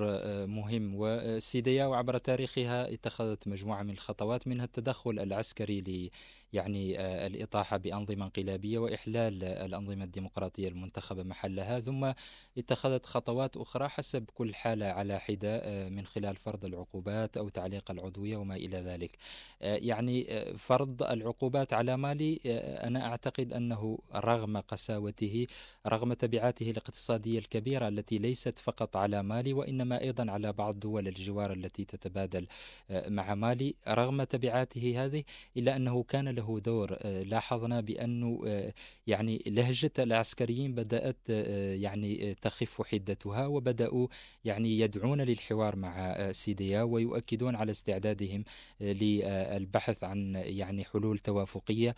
مهم. 0.47 0.95
والسيدياو 0.95 1.93
عبر 1.93 2.17
تاريخها 2.17 2.93
اتخذت 2.93 3.47
مجموعة 3.47 3.83
من 3.83 3.89
الخطوات 3.93 4.47
منها 4.47 4.65
التدخل 4.65 5.19
العسكري 5.19 6.12
يعني 6.54 7.00
آه، 7.00 7.27
الإطاحة 7.27 7.77
بأنظمة 7.77 8.25
انقلابية 8.25 8.80
وإحلال 8.80 9.44
الأنظمة 9.44 10.04
الديمقراطية 10.04 10.68
المنتخبة 10.68 11.24
محلها 11.24 11.80
ثم 11.80 12.12
اتخذت 12.58 13.06
خطوات 13.06 13.58
أخرى 13.58 13.88
حسب 13.88 14.25
كل 14.34 14.56
حالة 14.56 14.86
على 14.86 15.20
حدة 15.20 15.58
آه، 15.58 15.89
من 15.89 16.06
خلال 16.06 16.36
فرض 16.36 16.66
العقوبات 16.66 17.38
أو 17.38 17.50
تعليق 17.50 17.92
العضوية 17.92 18.38
وما 18.38 18.56
إلى 18.56 18.77
ذلك. 18.77 19.18
آه، 19.62 19.75
يعني 19.75 20.27
فرض 20.58 21.04
العقوبات 21.04 21.74
على 21.74 21.98
مالي 21.98 22.39
أنا 22.84 23.06
أعتقد 23.06 23.54
أنه 23.54 24.00
رغم 24.16 24.58
قساوته 24.58 25.48
رغم 25.88 26.13
تبعاته 26.13 26.72
الاقتصادية 26.72 27.39
الكبيرة 27.39 27.88
التي 27.88 28.18
ليست 28.18 28.60
فقط 28.60 28.98
على 28.98 29.24
مالي 29.24 29.54
وإنما 29.54 30.01
أيضا 30.01 30.32
على 30.32 30.54
بعض 30.54 30.80
دول 30.80 31.08
الجوار 31.08 31.54
التي 31.54 31.86
تتبادل 31.86 32.48
مع 32.89 33.36
مالي 33.36 33.75
رغم 33.88 34.24
تبعاته 34.24 35.06
هذه 35.06 35.24
إلا 35.58 35.75
أنه 35.75 36.04
كان 36.04 36.37
له 36.38 36.60
دور. 36.60 36.98
آه، 37.01 37.24
لاحظنا 37.24 37.82
بأنه 37.82 38.41
آه، 38.48 38.74
يعني 39.08 39.44
لهجة 39.48 39.91
العسكريين 40.00 40.75
بدأت 40.75 41.17
آه، 41.29 41.75
يعني 41.75 42.36
تخف 42.41 42.82
حدتها 42.82 43.46
وبدأوا 43.46 44.08
يعني 44.46 44.79
يدعون 44.79 45.22
للحوار 45.22 45.75
مع 45.75 46.32
سيديا 46.32 46.82
ويؤكدون 46.82 47.56
على 47.56 47.72
استعدادهم 47.72 48.44
للبحث 48.82 50.03
عن 50.03 50.36
يعني 50.36 50.84
حلول 50.84 51.20
توافقية. 51.20 51.96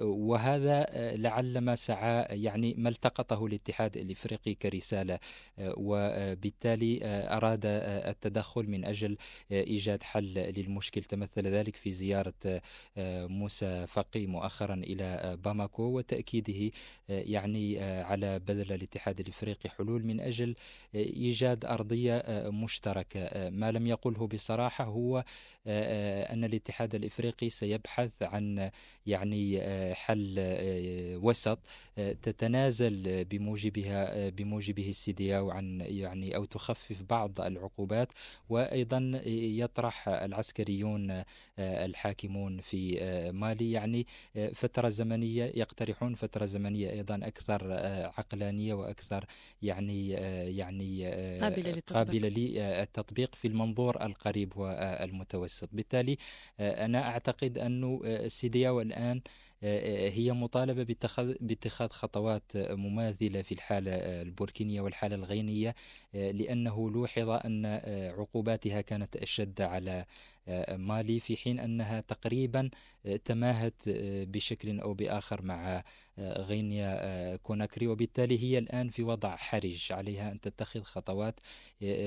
وهذا 0.00 0.86
لعل 1.16 1.58
ما 1.58 1.74
سعى 1.74 2.42
يعني 2.42 2.74
ما 2.78 2.88
التقطه 2.88 3.46
الاتحاد 3.46 3.96
الإفريقي 3.96 4.54
كرسالة. 4.54 5.18
وبالتالي 5.58 7.00
أراد 7.04 7.60
التدخل 7.64 8.66
من 8.70 8.84
أجل 8.84 9.16
إيجاد 9.52 10.02
حل 10.02 10.34
للمشكل. 10.34 11.04
تمثل 11.04 11.46
ذلك 11.46 11.76
في 11.76 11.92
زيارة 11.92 12.60
موسى 13.40 13.69
فقي 13.86 14.26
مؤخرا 14.26 14.74
إلى 14.74 15.38
باماكو 15.44 15.82
وتأكيده 15.82 16.70
يعني 17.08 17.80
على 17.82 18.38
بذل 18.38 18.72
الاتحاد 18.72 19.20
الإفريقي 19.20 19.70
حلول 19.70 20.04
من 20.04 20.20
أجل 20.20 20.54
إيجاد 20.94 21.64
أرضية 21.64 22.24
مشتركة. 22.28 23.50
ما 23.50 23.72
لم 23.72 23.86
يقله 23.86 24.26
بصراحة 24.26 24.84
هو 24.84 25.24
أن 25.66 26.44
الاتحاد 26.44 26.94
الإفريقي 26.94 27.50
سيبحث 27.50 28.10
عن 28.22 28.70
يعني 29.06 29.60
حل 29.94 30.34
وسط 31.22 31.58
تتنازل 31.96 33.24
بموجبها 33.24 34.28
بموجبه 34.28 34.88
السيدياو 34.88 35.50
عن 35.50 35.80
يعني 35.80 36.36
أو 36.36 36.44
تخفف 36.44 37.02
بعض 37.02 37.40
العقوبات. 37.40 38.08
وأيضا 38.48 39.22
يطرح 39.26 40.08
العسكريون 40.08 41.22
الحاكمون 41.58 42.60
في 42.60 43.00
مالي 43.34 43.59
بالتالي 43.60 43.72
يعني 43.72 44.06
آه، 44.36 44.48
فترة 44.48 44.88
زمنية 44.88 45.52
يقترحون 45.54 46.14
فترة 46.14 46.46
زمنية 46.46 46.90
أيضا 46.90 47.20
أكثر 47.22 47.60
آه، 47.72 48.12
عقلانية 48.18 48.74
وأكثر 48.74 49.24
يعني 49.62 50.16
آه، 50.18 50.48
يعني 50.48 51.04
قابلة 51.40 51.70
للتطبيق, 51.72 51.96
قابلة 51.96 52.28
للتطبيق 52.28 53.34
في 53.34 53.48
المنظور 53.48 54.06
القريب 54.06 54.56
والمتوسط. 54.56 55.68
بالتالي 55.72 56.18
أنا 56.60 57.02
أعتقد 57.02 57.58
أنه 57.58 58.00
السيدياو 58.04 58.80
الآن 58.80 59.20
هي 59.62 60.32
مطالبة 60.32 60.82
باتخاذ 61.40 61.88
خطوات 61.88 62.42
مماثلة 62.54 63.42
في 63.42 63.52
الحالة 63.52 63.92
البوركينية 64.22 64.80
والحالة 64.80 65.14
الغينية 65.16 65.74
لأنه 66.14 66.90
لوحظ 66.90 67.28
أن 67.28 67.66
عقوباتها 68.18 68.80
كانت 68.80 69.16
أشد 69.16 69.60
على 69.60 70.04
مالي 70.70 71.20
في 71.20 71.36
حين 71.36 71.60
أنها 71.60 72.00
تقريبا 72.00 72.70
تماهت 73.24 73.82
بشكل 74.28 74.80
أو 74.80 74.94
بآخر 74.94 75.42
مع 75.42 75.84
غينيا 76.18 77.36
كوناكري. 77.36 77.86
وبالتالي 77.86 78.42
هي 78.42 78.58
الآن 78.58 78.88
في 78.88 79.02
وضع 79.02 79.36
حرج 79.36 79.88
عليها 79.90 80.32
أن 80.32 80.40
تتخذ 80.40 80.82
خطوات 80.82 81.40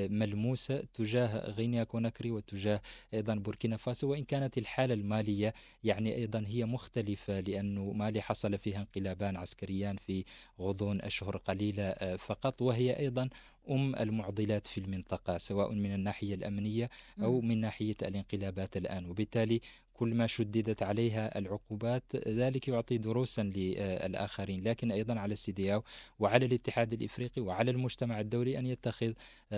ملموسة 0.09 0.83
تجاه 0.93 1.49
غينيا 1.49 1.83
كوناكري 1.83 2.31
وتجاه 2.31 2.81
أيضا 3.13 3.35
بوركينا 3.35 3.77
فاسو. 3.77 4.11
وإن 4.11 4.23
كانت 4.23 4.57
الحالة 4.57 4.93
المالية 4.93 5.53
يعني 5.83 6.15
أيضا 6.15 6.43
هي 6.47 6.65
مختلفة 6.65 7.39
لأنه 7.39 7.91
مالي 7.91 8.21
حصل 8.21 8.57
فيها 8.57 8.79
انقلابان 8.79 9.35
عسكريان 9.35 9.95
في 9.95 10.25
غضون 10.59 11.01
أشهر 11.01 11.37
قليلة 11.37 12.17
فقط. 12.17 12.61
وهي 12.61 12.99
أيضا 12.99 13.29
أم 13.69 13.95
المعضلات 13.95 14.67
في 14.67 14.78
المنطقة 14.78 15.38
سواء 15.38 15.71
من 15.71 15.93
الناحية 15.93 16.36
الأمنية 16.36 16.89
أو 17.21 17.41
من 17.41 17.62
ناحية 17.62 17.95
الانقلابات 18.02 18.78
الآن. 18.78 19.06
وبالتالي 19.06 19.62
كل 19.93 20.13
ما 20.15 20.28
شددت 20.28 20.84
عليها 20.84 21.38
العقوبات 21.38 22.04
ذلك 22.28 22.67
يعطي 22.67 22.97
دروسا 22.97 23.41
للآخرين. 23.41 24.63
لكن 24.63 24.91
أيضا 24.91 25.19
على 25.19 25.34
السيدياو 25.34 25.84
وعلى 26.19 26.45
الاتحاد 26.45 26.93
الإفريقي 26.93 27.41
وعلى 27.41 27.71
المجتمع 27.71 28.19
الدولي 28.19 28.60
أن 28.60 28.65
يتخذ 28.65 29.13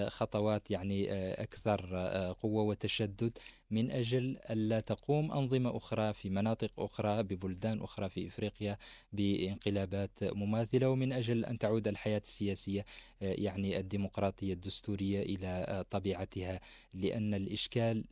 خطوات 0.08 0.72
يعني 0.72 1.12
أكثر 1.34 1.96
قوة 2.42 2.64
وتشدد 2.64 3.38
من 3.72 3.92
أجل 3.92 4.38
ألا 4.50 4.80
تقوم 4.80 5.32
أنظمة 5.32 5.78
أخرى 5.78 6.14
في 6.14 6.30
مناطق 6.30 6.72
أخرى 6.80 7.24
ببلدان 7.24 7.82
أخرى 7.82 8.10
في 8.10 8.28
إفريقيا 8.28 8.78
بانقلابات 9.14 10.24
مماثلة 10.24 10.90
ومن 10.90 11.14
أجل 11.14 11.46
أن 11.46 11.58
تعود 11.58 11.88
الحياة 11.88 12.22
السياسية 12.26 12.86
يعني 13.22 13.80
الديمقراطية 13.80 14.54
الدستورية 14.54 15.22
إلى 15.22 15.86
طبيعتها. 15.92 16.60
لأن 16.94 17.34
الإشكال 17.34 18.04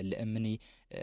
الأمني 0.00 0.60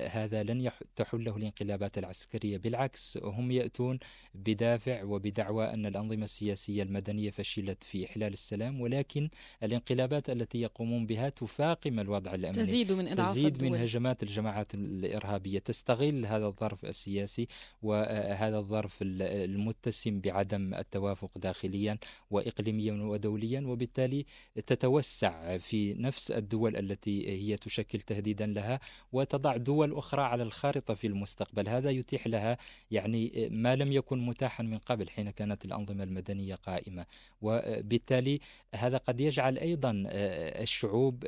هذا 0.10 0.44
لن 0.44 0.72
تحله 0.96 1.38
الانقلابات 1.38 1.98
العسكرية. 1.98 2.58
بالعكس 2.58 3.18
هم 3.24 3.52
يأتون 3.52 4.00
بدافع 4.36 5.04
وبدعوى 5.04 5.66
أن 5.74 5.86
الأنظمة 5.86 6.24
السياسية 6.24 6.84
المدنية 6.84 7.32
فشلت 7.32 7.84
في 7.84 8.06
إحلال 8.06 8.34
السلام 8.34 8.82
ولكن 8.82 9.30
الانقلابات 9.64 10.30
التي 10.30 10.62
يقومون 10.62 11.06
بها 11.06 11.30
تفاقم 11.30 12.00
الوضع 12.00 12.34
الأمني. 12.34 12.58
تزيد 12.58 12.92
من 12.92 13.08
إضعاف 13.08 13.32
تزيد 13.32 13.46
الدول. 13.46 13.70
من 13.70 13.76
هجمات 13.90 14.24
الجماعات 14.24 14.74
الإرهابية 14.76 15.60
تستغل 15.60 16.26
هذا 16.26 16.46
الظرف 16.48 16.86
السياسي 16.86 17.48
وهذا 17.82 18.58
الظرف 18.58 18.98
المتسم 19.02 20.20
بعدم 20.20 20.74
التوافق 20.74 21.38
داخليا 21.38 21.98
وإقليميا 22.32 22.94
ودوليا 22.94 23.62
وبالتالي 23.62 24.26
تتوسع 24.68 25.58
في 25.58 25.94
نفس 25.94 26.32
الدول 26.32 26.78
التي 26.78 27.28
هي 27.30 27.58
تشكل 27.58 28.00
تهديدا 28.02 28.46
لها 28.46 28.80
وتضع 29.12 29.58
دول 29.58 29.94
أخرى 29.98 30.22
على 30.22 30.44
الخارطة 30.44 30.94
في 30.94 31.08
المستقبل. 31.08 31.70
هذا 31.70 31.90
يتيح 31.90 32.28
لها 32.28 32.58
يعني 32.92 33.50
ما 33.52 33.76
لم 33.76 33.92
يكن 33.92 34.26
متاحا 34.26 34.64
من 34.64 34.78
قبل 34.78 35.10
حين 35.10 35.30
كانت 35.30 35.66
الأنظمة 35.66 36.04
المدنية 36.04 36.56
قائمة. 36.56 37.06
وبالتالي 37.42 38.40
هذا 38.76 38.98
قد 38.98 39.22
يجعل 39.22 39.58
أيضا 39.58 40.04
الشعوب 40.10 41.26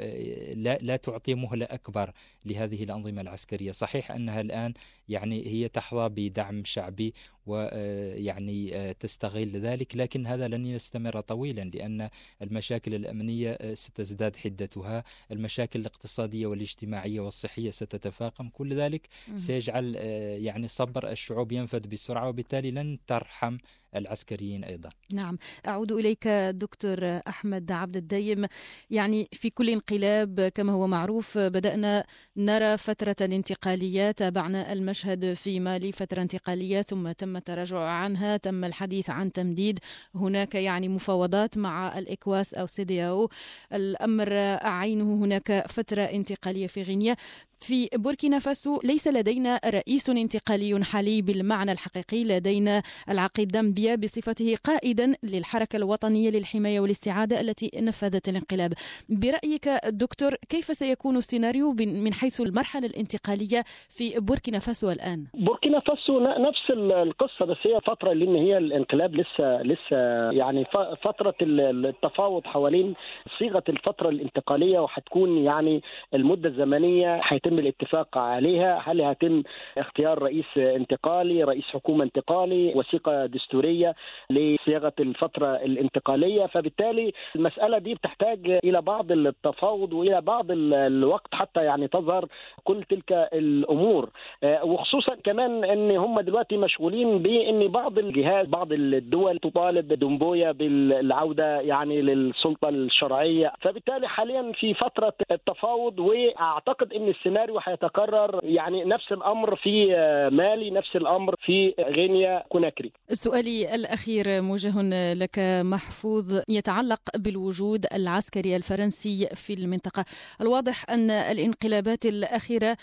لا, 0.56 0.96
تعطي 0.96 1.36
مهلة 1.36 1.66
أكبر 1.66 2.12
لهذه 2.52 2.84
الأنظمة 2.84 3.22
العسكرية. 3.22 3.72
صحيح 3.72 4.12
أنها 4.12 4.42
الآن 4.42 4.74
يعني 5.10 5.48
هي 5.48 5.68
تحظى 5.68 6.10
بدعم 6.10 6.64
شعبي 6.66 7.14
ويعني 7.46 8.76
آه، 8.76 8.92
تستغل 8.92 9.50
ذلك 9.50 9.96
لكن 9.96 10.28
هذا 10.28 10.48
لن 10.48 10.66
يستمر 10.66 11.22
طويلا 11.22 11.62
لأن 11.62 12.10
المشاكل 12.42 12.94
الأمنية 12.94 13.52
آه، 13.52 13.74
ستزداد 13.74 14.36
حدتها 14.36 15.04
المشاكل 15.32 15.80
الاقتصادية 15.80 16.48
والاجتماعية 16.48 17.20
والصحية 17.20 17.72
ستتفاقم. 17.72 18.50
كل 18.50 18.74
ذلك 18.74 19.08
سيجعل 19.36 19.96
آه، 19.98 20.38
يعني 20.38 20.68
صبر 20.68 21.12
الشعوب 21.12 21.52
ينفذ 21.52 21.88
بسرعة 21.88 22.30
وبالتالي 22.30 22.72
لن 22.72 22.98
ترحم 23.08 23.58
العسكريين 23.96 24.64
أيضا. 24.64 24.90
نعم، 25.14 25.38
أعود 25.68 25.92
إليك 25.92 26.28
دكتور 26.28 27.00
أحمد 27.28 27.72
عبد 27.72 27.98
الدايم، 27.98 28.46
يعني 28.90 29.28
في 29.34 29.50
كل 29.50 29.70
انقلاب 29.70 30.52
كما 30.56 30.74
هو 30.74 30.88
معروف 30.88 31.38
بدأنا 31.38 32.06
نرى 32.38 32.78
فترة 32.78 33.16
انتقالية، 33.22 34.12
تابعنا 34.12 34.74
المشهد 34.74 35.34
في 35.34 35.60
مالي 35.60 35.92
فترة 35.92 36.22
انتقالية 36.22 36.82
ثم 36.82 37.12
تم 37.12 37.31
التراجع 37.38 37.80
عنها، 37.80 38.38
تم 38.38 38.66
الحديث 38.66 39.10
عن 39.10 39.32
تمديد، 39.32 39.80
هناك 40.16 40.56
يعني 40.56 40.90
مفاوضات 40.90 41.58
مع 41.58 41.98
الإكواس 41.98 42.54
أو 42.54 42.68
سيدياو، 42.68 43.30
الأمر 43.74 44.34
عينه 44.62 45.16
هناك 45.16 45.66
فترة 45.70 46.02
انتقالية 46.02 46.68
في 46.68 46.84
غينيا، 46.84 47.16
في 47.64 47.90
بوركينا 47.94 48.40
فاسو 48.40 48.80
ليس 48.84 49.08
لدينا 49.08 49.60
رئيس 49.66 50.10
انتقالي 50.10 50.84
حالي 50.84 51.22
بالمعنى 51.22 51.72
الحقيقي 51.72 52.24
لدينا 52.24 52.82
العقيد 53.10 53.48
دامبيا 53.48 53.96
بصفته 53.96 54.58
قائدا 54.64 55.16
للحركة 55.24 55.78
الوطنية 55.78 56.30
للحماية 56.30 56.80
والاستعادة 56.80 57.42
التي 57.42 57.72
نفذت 57.76 58.30
الانقلاب. 58.30 58.74
برأيك 59.10 59.70
دكتور 59.88 60.32
كيف 60.50 60.66
سيكون 60.66 61.18
السيناريو 61.18 61.72
من 61.80 62.14
حيث 62.14 62.42
المرحلة 62.42 62.88
الانتقالية 62.88 63.64
في 63.90 64.20
بوركينا 64.20 64.60
فاسو 64.60 64.92
الآن؟ 64.92 65.26
بوركينا 65.34 65.80
فاسو 65.80 66.20
نفس 66.20 66.72
القصة 66.72 67.46
بس 67.46 67.58
هي 67.64 67.80
فترة 67.82 68.14
لأن 68.14 68.36
هي 68.36 68.58
الانقلاب 68.58 69.16
لسه 69.16 69.62
لسه 69.62 69.98
يعني 70.32 70.66
فترة 71.04 71.36
التفاوض 71.42 72.46
حوالين 72.46 72.94
صيغة 73.40 73.64
الفترة 73.70 74.10
الانتقالية 74.10 74.80
وحتكون 74.80 75.38
يعني 75.38 75.82
المدة 76.14 76.50
الزمنية 76.50 77.22
حيتم 77.22 77.51
يتم 77.52 77.60
الاتفاق 77.60 78.18
عليها. 78.18 78.82
هل 78.86 79.02
هيتم 79.02 79.44
اختيار 79.78 80.22
رئيس 80.24 80.46
انتقالي 80.58 81.44
رئيس 81.44 81.64
حكومة 81.64 82.04
انتقالي 82.04 82.74
وثيقة 82.76 83.26
دستورية 83.26 83.96
لصياغة 84.30 84.94
الفترة 85.00 85.48
الانتقالية؟ 85.56 86.46
فبالتالي 86.46 87.14
المسألة 87.36 87.78
دي 87.78 87.94
بتحتاج 87.94 88.60
إلى 88.64 88.82
بعض 88.82 89.12
التفاوض 89.12 89.94
وإلى 89.94 90.22
بعض 90.22 90.46
الوقت 90.52 91.36
حتى 91.36 91.64
يعني 91.64 91.88
تظهر 91.88 92.26
كل 92.64 92.84
تلك 92.84 93.12
الأمور. 93.34 94.10
آه، 94.44 94.66
وخصوصا 94.66 95.16
كمان 95.24 95.64
إن 95.64 95.92
هم 95.98 96.20
دلوقتي 96.22 96.58
مشغولين 96.58 97.20
بإن 97.20 97.68
بعض 97.68 97.98
الجهات 98.00 98.48
بعض 98.48 98.72
الدول 98.72 99.40
تطالب 99.40 99.94
دمبويا 99.94 100.52
بالعودة 100.52 101.60
يعني 101.62 102.02
للسلطة 102.02 102.70
الشرعية. 102.70 103.54
فبالتالي 103.62 104.08
حاليا 104.08 104.52
في 104.52 104.74
فترة 104.74 105.14
التفاوض 105.32 106.00
وأعتقد 106.00 106.94
إن 106.94 107.08
السيناريو 107.10 107.41
السيناريو 107.42 107.60
حيتكرر 107.60 108.40
يعني 108.44 108.84
نفس 108.84 109.12
الأمر 109.12 109.56
في 109.56 109.88
مالي 110.32 110.72
نفس 110.72 110.96
الأمر 110.96 111.36
في 111.46 111.74
غينيا 111.80 112.44
كوناكري. 112.50 112.92
سؤالي 113.10 113.76
الأخير 113.76 114.42
موجه 114.42 114.82
لك 115.14 115.40
محفوظ 115.64 116.42
يتعلق 116.50 117.02
بالوجود 117.18 117.86
العسكري 117.94 118.56
الفرنسي 118.56 119.28
في 119.36 119.54
المنطقة. 119.54 120.06
الواضح 120.42 120.90
أن 120.90 121.12
الانقلابات 121.12 122.06
الأخيرة 122.06 122.78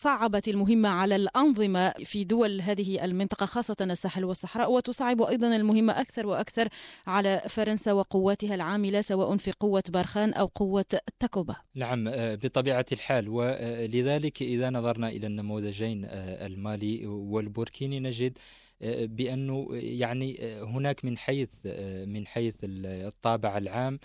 صعبت 0.00 0.48
المهمة 0.48 0.88
على 0.88 1.16
الأنظمة 1.16 1.90
في 1.90 2.24
دول 2.24 2.60
هذه 2.60 3.04
المنطقة 3.04 3.46
خاصة 3.46 3.76
الساحل 3.80 4.24
والصحراء 4.24 4.72
وتصعب 4.72 5.22
أيضا 5.22 5.56
المهمة 5.56 6.00
أكثر 6.00 6.26
وأكثر 6.26 6.68
على 7.06 7.42
فرنسا 7.48 7.92
وقواتها 7.92 8.54
العاملة 8.54 9.00
سواء 9.00 9.36
في 9.36 9.52
قوة 9.52 9.82
بارخان 9.88 10.32
أو 10.32 10.46
قوة 10.46 10.84
تاكوبا. 11.18 11.56
نعم 11.74 12.08
آه، 12.08 12.34
بطبيعة 12.34 12.86
الحال. 12.92 13.28
ولذلك 13.28 14.42
إذا 14.42 14.70
نظرنا 14.70 15.08
إلى 15.08 15.26
النموذجين 15.26 16.04
آه، 16.04 16.46
المالي 16.46 17.06
والبوركيني 17.06 18.00
نجد 18.00 18.38
آه، 18.82 19.04
بانه 19.04 19.68
يعني 19.72 20.38
هناك 20.62 21.04
من 21.04 21.18
حيث 21.18 21.66
من 22.06 22.26
حيث 22.26 22.56
الطابع 22.64 23.58
العام 23.58 23.98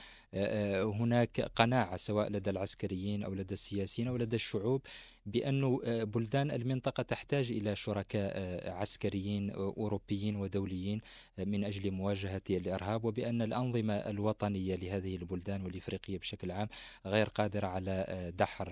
هناك 1.00 1.42
قناعة 1.42 1.98
سواء 1.98 2.32
لدى 2.32 2.50
العسكريين 2.50 3.24
أو 3.24 3.34
لدى 3.34 3.54
السياسيين 3.54 4.08
أو 4.08 4.18
لدى 4.18 4.36
الشعوب 4.36 4.82
بأن 5.26 5.80
آه، 5.86 6.04
بلدان 6.04 6.52
المنطقة 6.52 7.04
تحتاج 7.04 7.52
إلى 7.52 7.76
شركاء 7.76 8.32
آه، 8.36 8.72
عسكريين 8.72 9.50
آه، 9.52 9.74
أوروبيين 9.78 10.36
ودوليين 10.36 11.02
من 11.38 11.64
أجل 11.64 11.92
مواجهة 11.92 12.42
الإرهاب 12.50 13.06
وبأن 13.06 13.42
الأنظمة 13.42 13.94
الوطنية 13.94 14.76
لهذه 14.76 15.16
البلدان 15.16 15.66
والإفريقية 15.66 16.18
بشكل 16.18 16.52
عام 16.52 16.68
غير 17.06 17.30
قادرة 17.30 17.68
على 17.68 18.32
دحر 18.38 18.68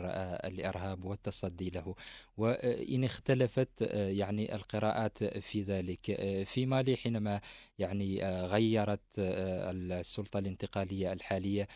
الإرهاب 0.47 1.05
والتصدي 1.05 1.69
له. 1.69 1.95
وإن 2.37 3.03
اختلفت 3.03 3.81
يعني 3.91 4.55
القراءات 4.55 5.23
في 5.23 5.61
ذلك 5.61 6.01
في 6.45 6.65
مالي 6.65 6.95
حينما 6.97 7.41
يعني 7.79 8.19
غيرت 8.45 9.01
السلطة 9.17 10.39
الانتقالية 10.39 11.13
الحالية 11.13 11.67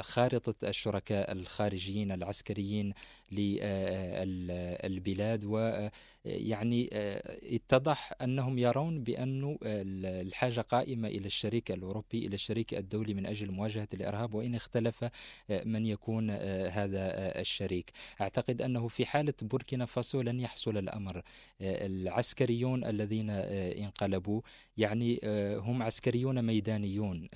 خارطة 0.00 0.54
الشركاء 0.68 1.32
الخارجيين 1.32 2.12
العسكريين 2.12 2.92
للبلاد 4.84 5.44
ويعني 5.44 6.88
اتضح 7.56 8.12
أنهم 8.22 8.58
يرون 8.58 9.04
بأن 9.04 9.58
الحاجة 9.62 10.60
قائمة 10.60 11.08
إلى 11.08 11.26
الشريك 11.26 11.70
الأوروبي 11.70 12.26
إلى 12.26 12.34
الشريك 12.34 12.74
الدولي 12.74 13.14
من 13.14 13.26
أجل 13.26 13.50
مواجهة 13.50 13.88
الإرهاب 13.94 14.34
وإن 14.34 14.54
اختلف 14.54 15.04
من 15.64 15.86
يكون 15.86 16.30
هذا 16.30 17.40
الشريك. 17.40 17.92
أعتقد 18.20 18.62
أنه 18.62 18.88
في 18.88 19.06
حالة 19.06 19.34
بوركينا 19.42 19.86
فاسو 19.86 20.20
لن 20.20 20.40
يحصل 20.40 20.78
الأمر. 20.78 21.22
العسكريون 21.60 22.84
الذين 22.84 23.30
انقلبوا 23.30 24.40
يعني 24.76 25.20
هم 25.56 25.82
عسكريون 25.82 26.42
ميدانيون 26.42 27.28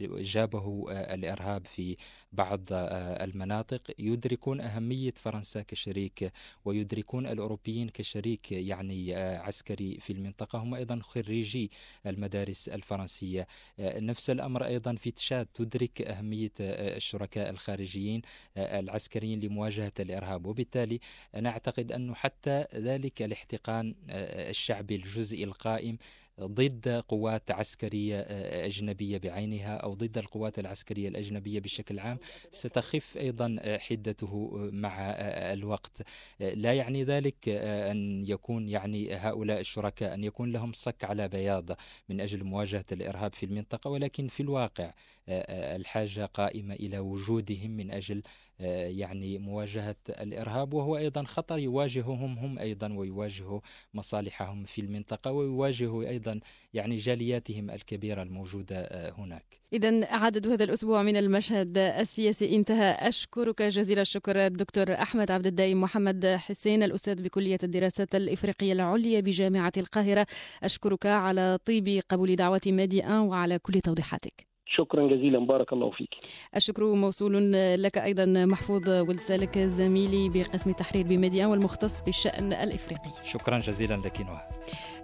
وجابه 0.00 0.84
الإرهاب 0.90 1.66
في 1.66 1.96
بعض 2.32 2.60
المناطق. 2.70 3.90
يدركون 3.98 4.60
أهمية 4.60 5.14
فرنسا 5.16 5.62
كشريك 5.62 6.32
ويدركون 6.64 7.26
الأوروبيين 7.26 7.88
كشريك 7.88 8.52
يعني 8.52 9.14
عسكري 9.14 9.98
في 10.00 10.12
المنطقة. 10.12 10.58
هم 10.58 10.74
أيضا 10.74 11.00
خريجي 11.02 11.70
المدارس 12.06 12.68
الفرنسية. 12.68 13.46
نفس 13.78 14.30
الأمر 14.30 14.66
أيضا 14.66 14.94
في 14.94 15.10
تشاد. 15.10 15.46
تدرك 15.46 16.02
أهمية 16.02 16.52
الشركاء 16.60 17.50
الخارجيين 17.50 18.22
العسكريين 18.56 19.40
لمواجهة 19.40 19.92
الإرهاب. 20.00 20.46
وبالتالي 20.46 21.00
أنا 21.34 21.50
أعتقد 21.50 21.92
أنه 21.92 22.14
حتى 22.14 22.64
ذلك 22.74 23.22
الاحتقان 23.22 23.94
الشعبي 24.08 24.94
الجزئي 24.94 25.44
القائم 25.44 25.98
ضد 26.40 26.88
قوات 27.08 27.50
عسكرية 27.50 28.20
أجنبية 28.66 29.18
بعينها 29.18 29.76
أو 29.76 29.94
ضد 29.94 30.18
القوات 30.18 30.58
العسكرية 30.58 31.08
الأجنبية 31.08 31.60
بشكل 31.60 31.98
عام. 31.98 32.18
ستخف 32.52 33.16
أيضا 33.16 33.56
حدته 33.78 34.50
مع 34.72 35.10
الوقت. 35.52 36.02
لا 36.40 36.74
يعني 36.74 37.04
ذلك 37.04 37.48
أن 37.48 38.24
يكون 38.26 38.68
يعني 38.68 39.14
هؤلاء 39.14 39.60
الشركاء 39.60 40.14
أن 40.14 40.24
يكون 40.24 40.52
لهم 40.52 40.72
صك 40.72 41.04
على 41.04 41.28
بياض 41.28 41.70
من 42.08 42.20
أجل 42.20 42.44
مواجهة 42.44 42.84
الإرهاب 42.92 43.34
في 43.34 43.46
المنطقة. 43.46 43.90
ولكن 43.90 44.28
في 44.28 44.42
الواقع 44.42 44.92
الحاجة 45.28 46.24
قائمة 46.26 46.74
إلى 46.74 46.98
وجودهم 46.98 47.70
من 47.70 47.90
أجل 47.90 48.22
يعني 48.60 49.38
مواجهة 49.38 49.96
الإرهاب 50.08 50.74
وهو 50.74 50.96
أيضا 50.96 51.22
خطر 51.22 51.58
يواجههم 51.58 52.38
هم 52.38 52.58
أيضا 52.58 52.92
ويواجه 52.92 53.60
مصالحهم 53.94 54.64
في 54.64 54.80
المنطقة 54.80 55.32
ويواجه 55.32 56.08
أيضا 56.08 56.40
يعني 56.74 56.96
جالياتهم 56.96 57.70
الكبيرة 57.70 58.22
الموجودة 58.22 59.12
هناك. 59.18 59.44
إذا 59.72 60.14
عدد 60.14 60.46
هذا 60.46 60.64
الأسبوع 60.64 61.02
من 61.02 61.16
المشهد 61.16 61.78
السياسي 61.78 62.56
انتهى. 62.56 62.90
أشكرك 62.90 63.62
جزيل 63.62 63.98
الشكر 63.98 64.46
الدكتور 64.46 64.92
أحمد 64.92 65.30
عبد 65.30 65.46
الدايم 65.46 65.80
محمد 65.80 66.26
حسين 66.26 66.82
الأستاذ 66.82 67.22
بكلية 67.22 67.58
الدراسات 67.62 68.14
الإفريقية 68.14 68.72
العليا 68.72 69.20
بجامعة 69.20 69.72
القاهرة. 69.76 70.26
أشكرك 70.62 71.06
على 71.06 71.58
طيب 71.64 72.02
قبول 72.08 72.36
دعوة 72.36 72.60
ميدي1 72.66 73.02
وعلى 73.06 73.58
كل 73.58 73.80
توضيحاتك. 73.80 74.47
شكرا 74.76 75.08
جزيلا 75.08 75.38
بارك 75.38 75.72
الله 75.72 75.90
فيك. 75.90 76.08
الشكر 76.56 76.84
موصول 76.84 77.52
لك 77.82 77.98
أيضا 77.98 78.44
محفوظ 78.44 78.88
ولد 78.88 79.18
السالك 79.18 79.58
زميلي 79.58 80.28
بقسم 80.28 80.70
التحرير 80.70 81.06
بميدي1 81.06 81.46
والمختص 81.46 82.02
في 82.02 82.08
الشأن 82.08 82.52
الإفريقي. 82.52 83.10
شكرا 83.24 83.58
جزيلا 83.58 83.94
لك 83.94 84.20
نوى 84.20 84.40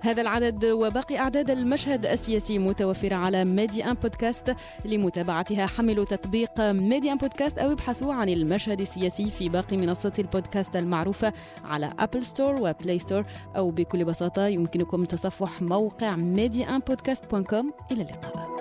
هذا 0.01 0.23
العدد 0.23 0.65
وباقي 0.65 1.19
أعداد 1.19 1.51
المشهد 1.51 2.07
السياسي 2.07 2.59
متوفرة 2.59 3.15
على 3.15 3.45
ميدي1 3.45 3.93
بودكاست. 3.93 4.57
لمتابعتها 4.85 5.67
حملوا 5.67 6.05
تطبيق 6.05 6.61
ميدي1 6.61 7.15
بودكاست 7.15 7.59
أو 7.59 7.73
ابحثوا 7.73 8.15
عن 8.15 8.29
المشهد 8.29 8.81
السياسي 8.81 9.31
في 9.31 9.49
باقي 9.49 9.77
منصات 9.77 10.19
البودكاست 10.19 10.77
المعروفة 10.77 11.33
على 11.65 11.91
App 11.99 12.27
Store 12.27 12.55
و 12.55 12.64
Play 12.64 12.99
Store 12.99 13.25
أو 13.57 13.71
بكل 13.71 14.05
بساطة 14.05 14.47
يمكنكم 14.47 15.05
تصفح 15.05 15.63
موقع 15.63 16.17
medi1podcast.com 16.17 17.93
إلى 17.93 18.03
اللقاء. 18.03 18.54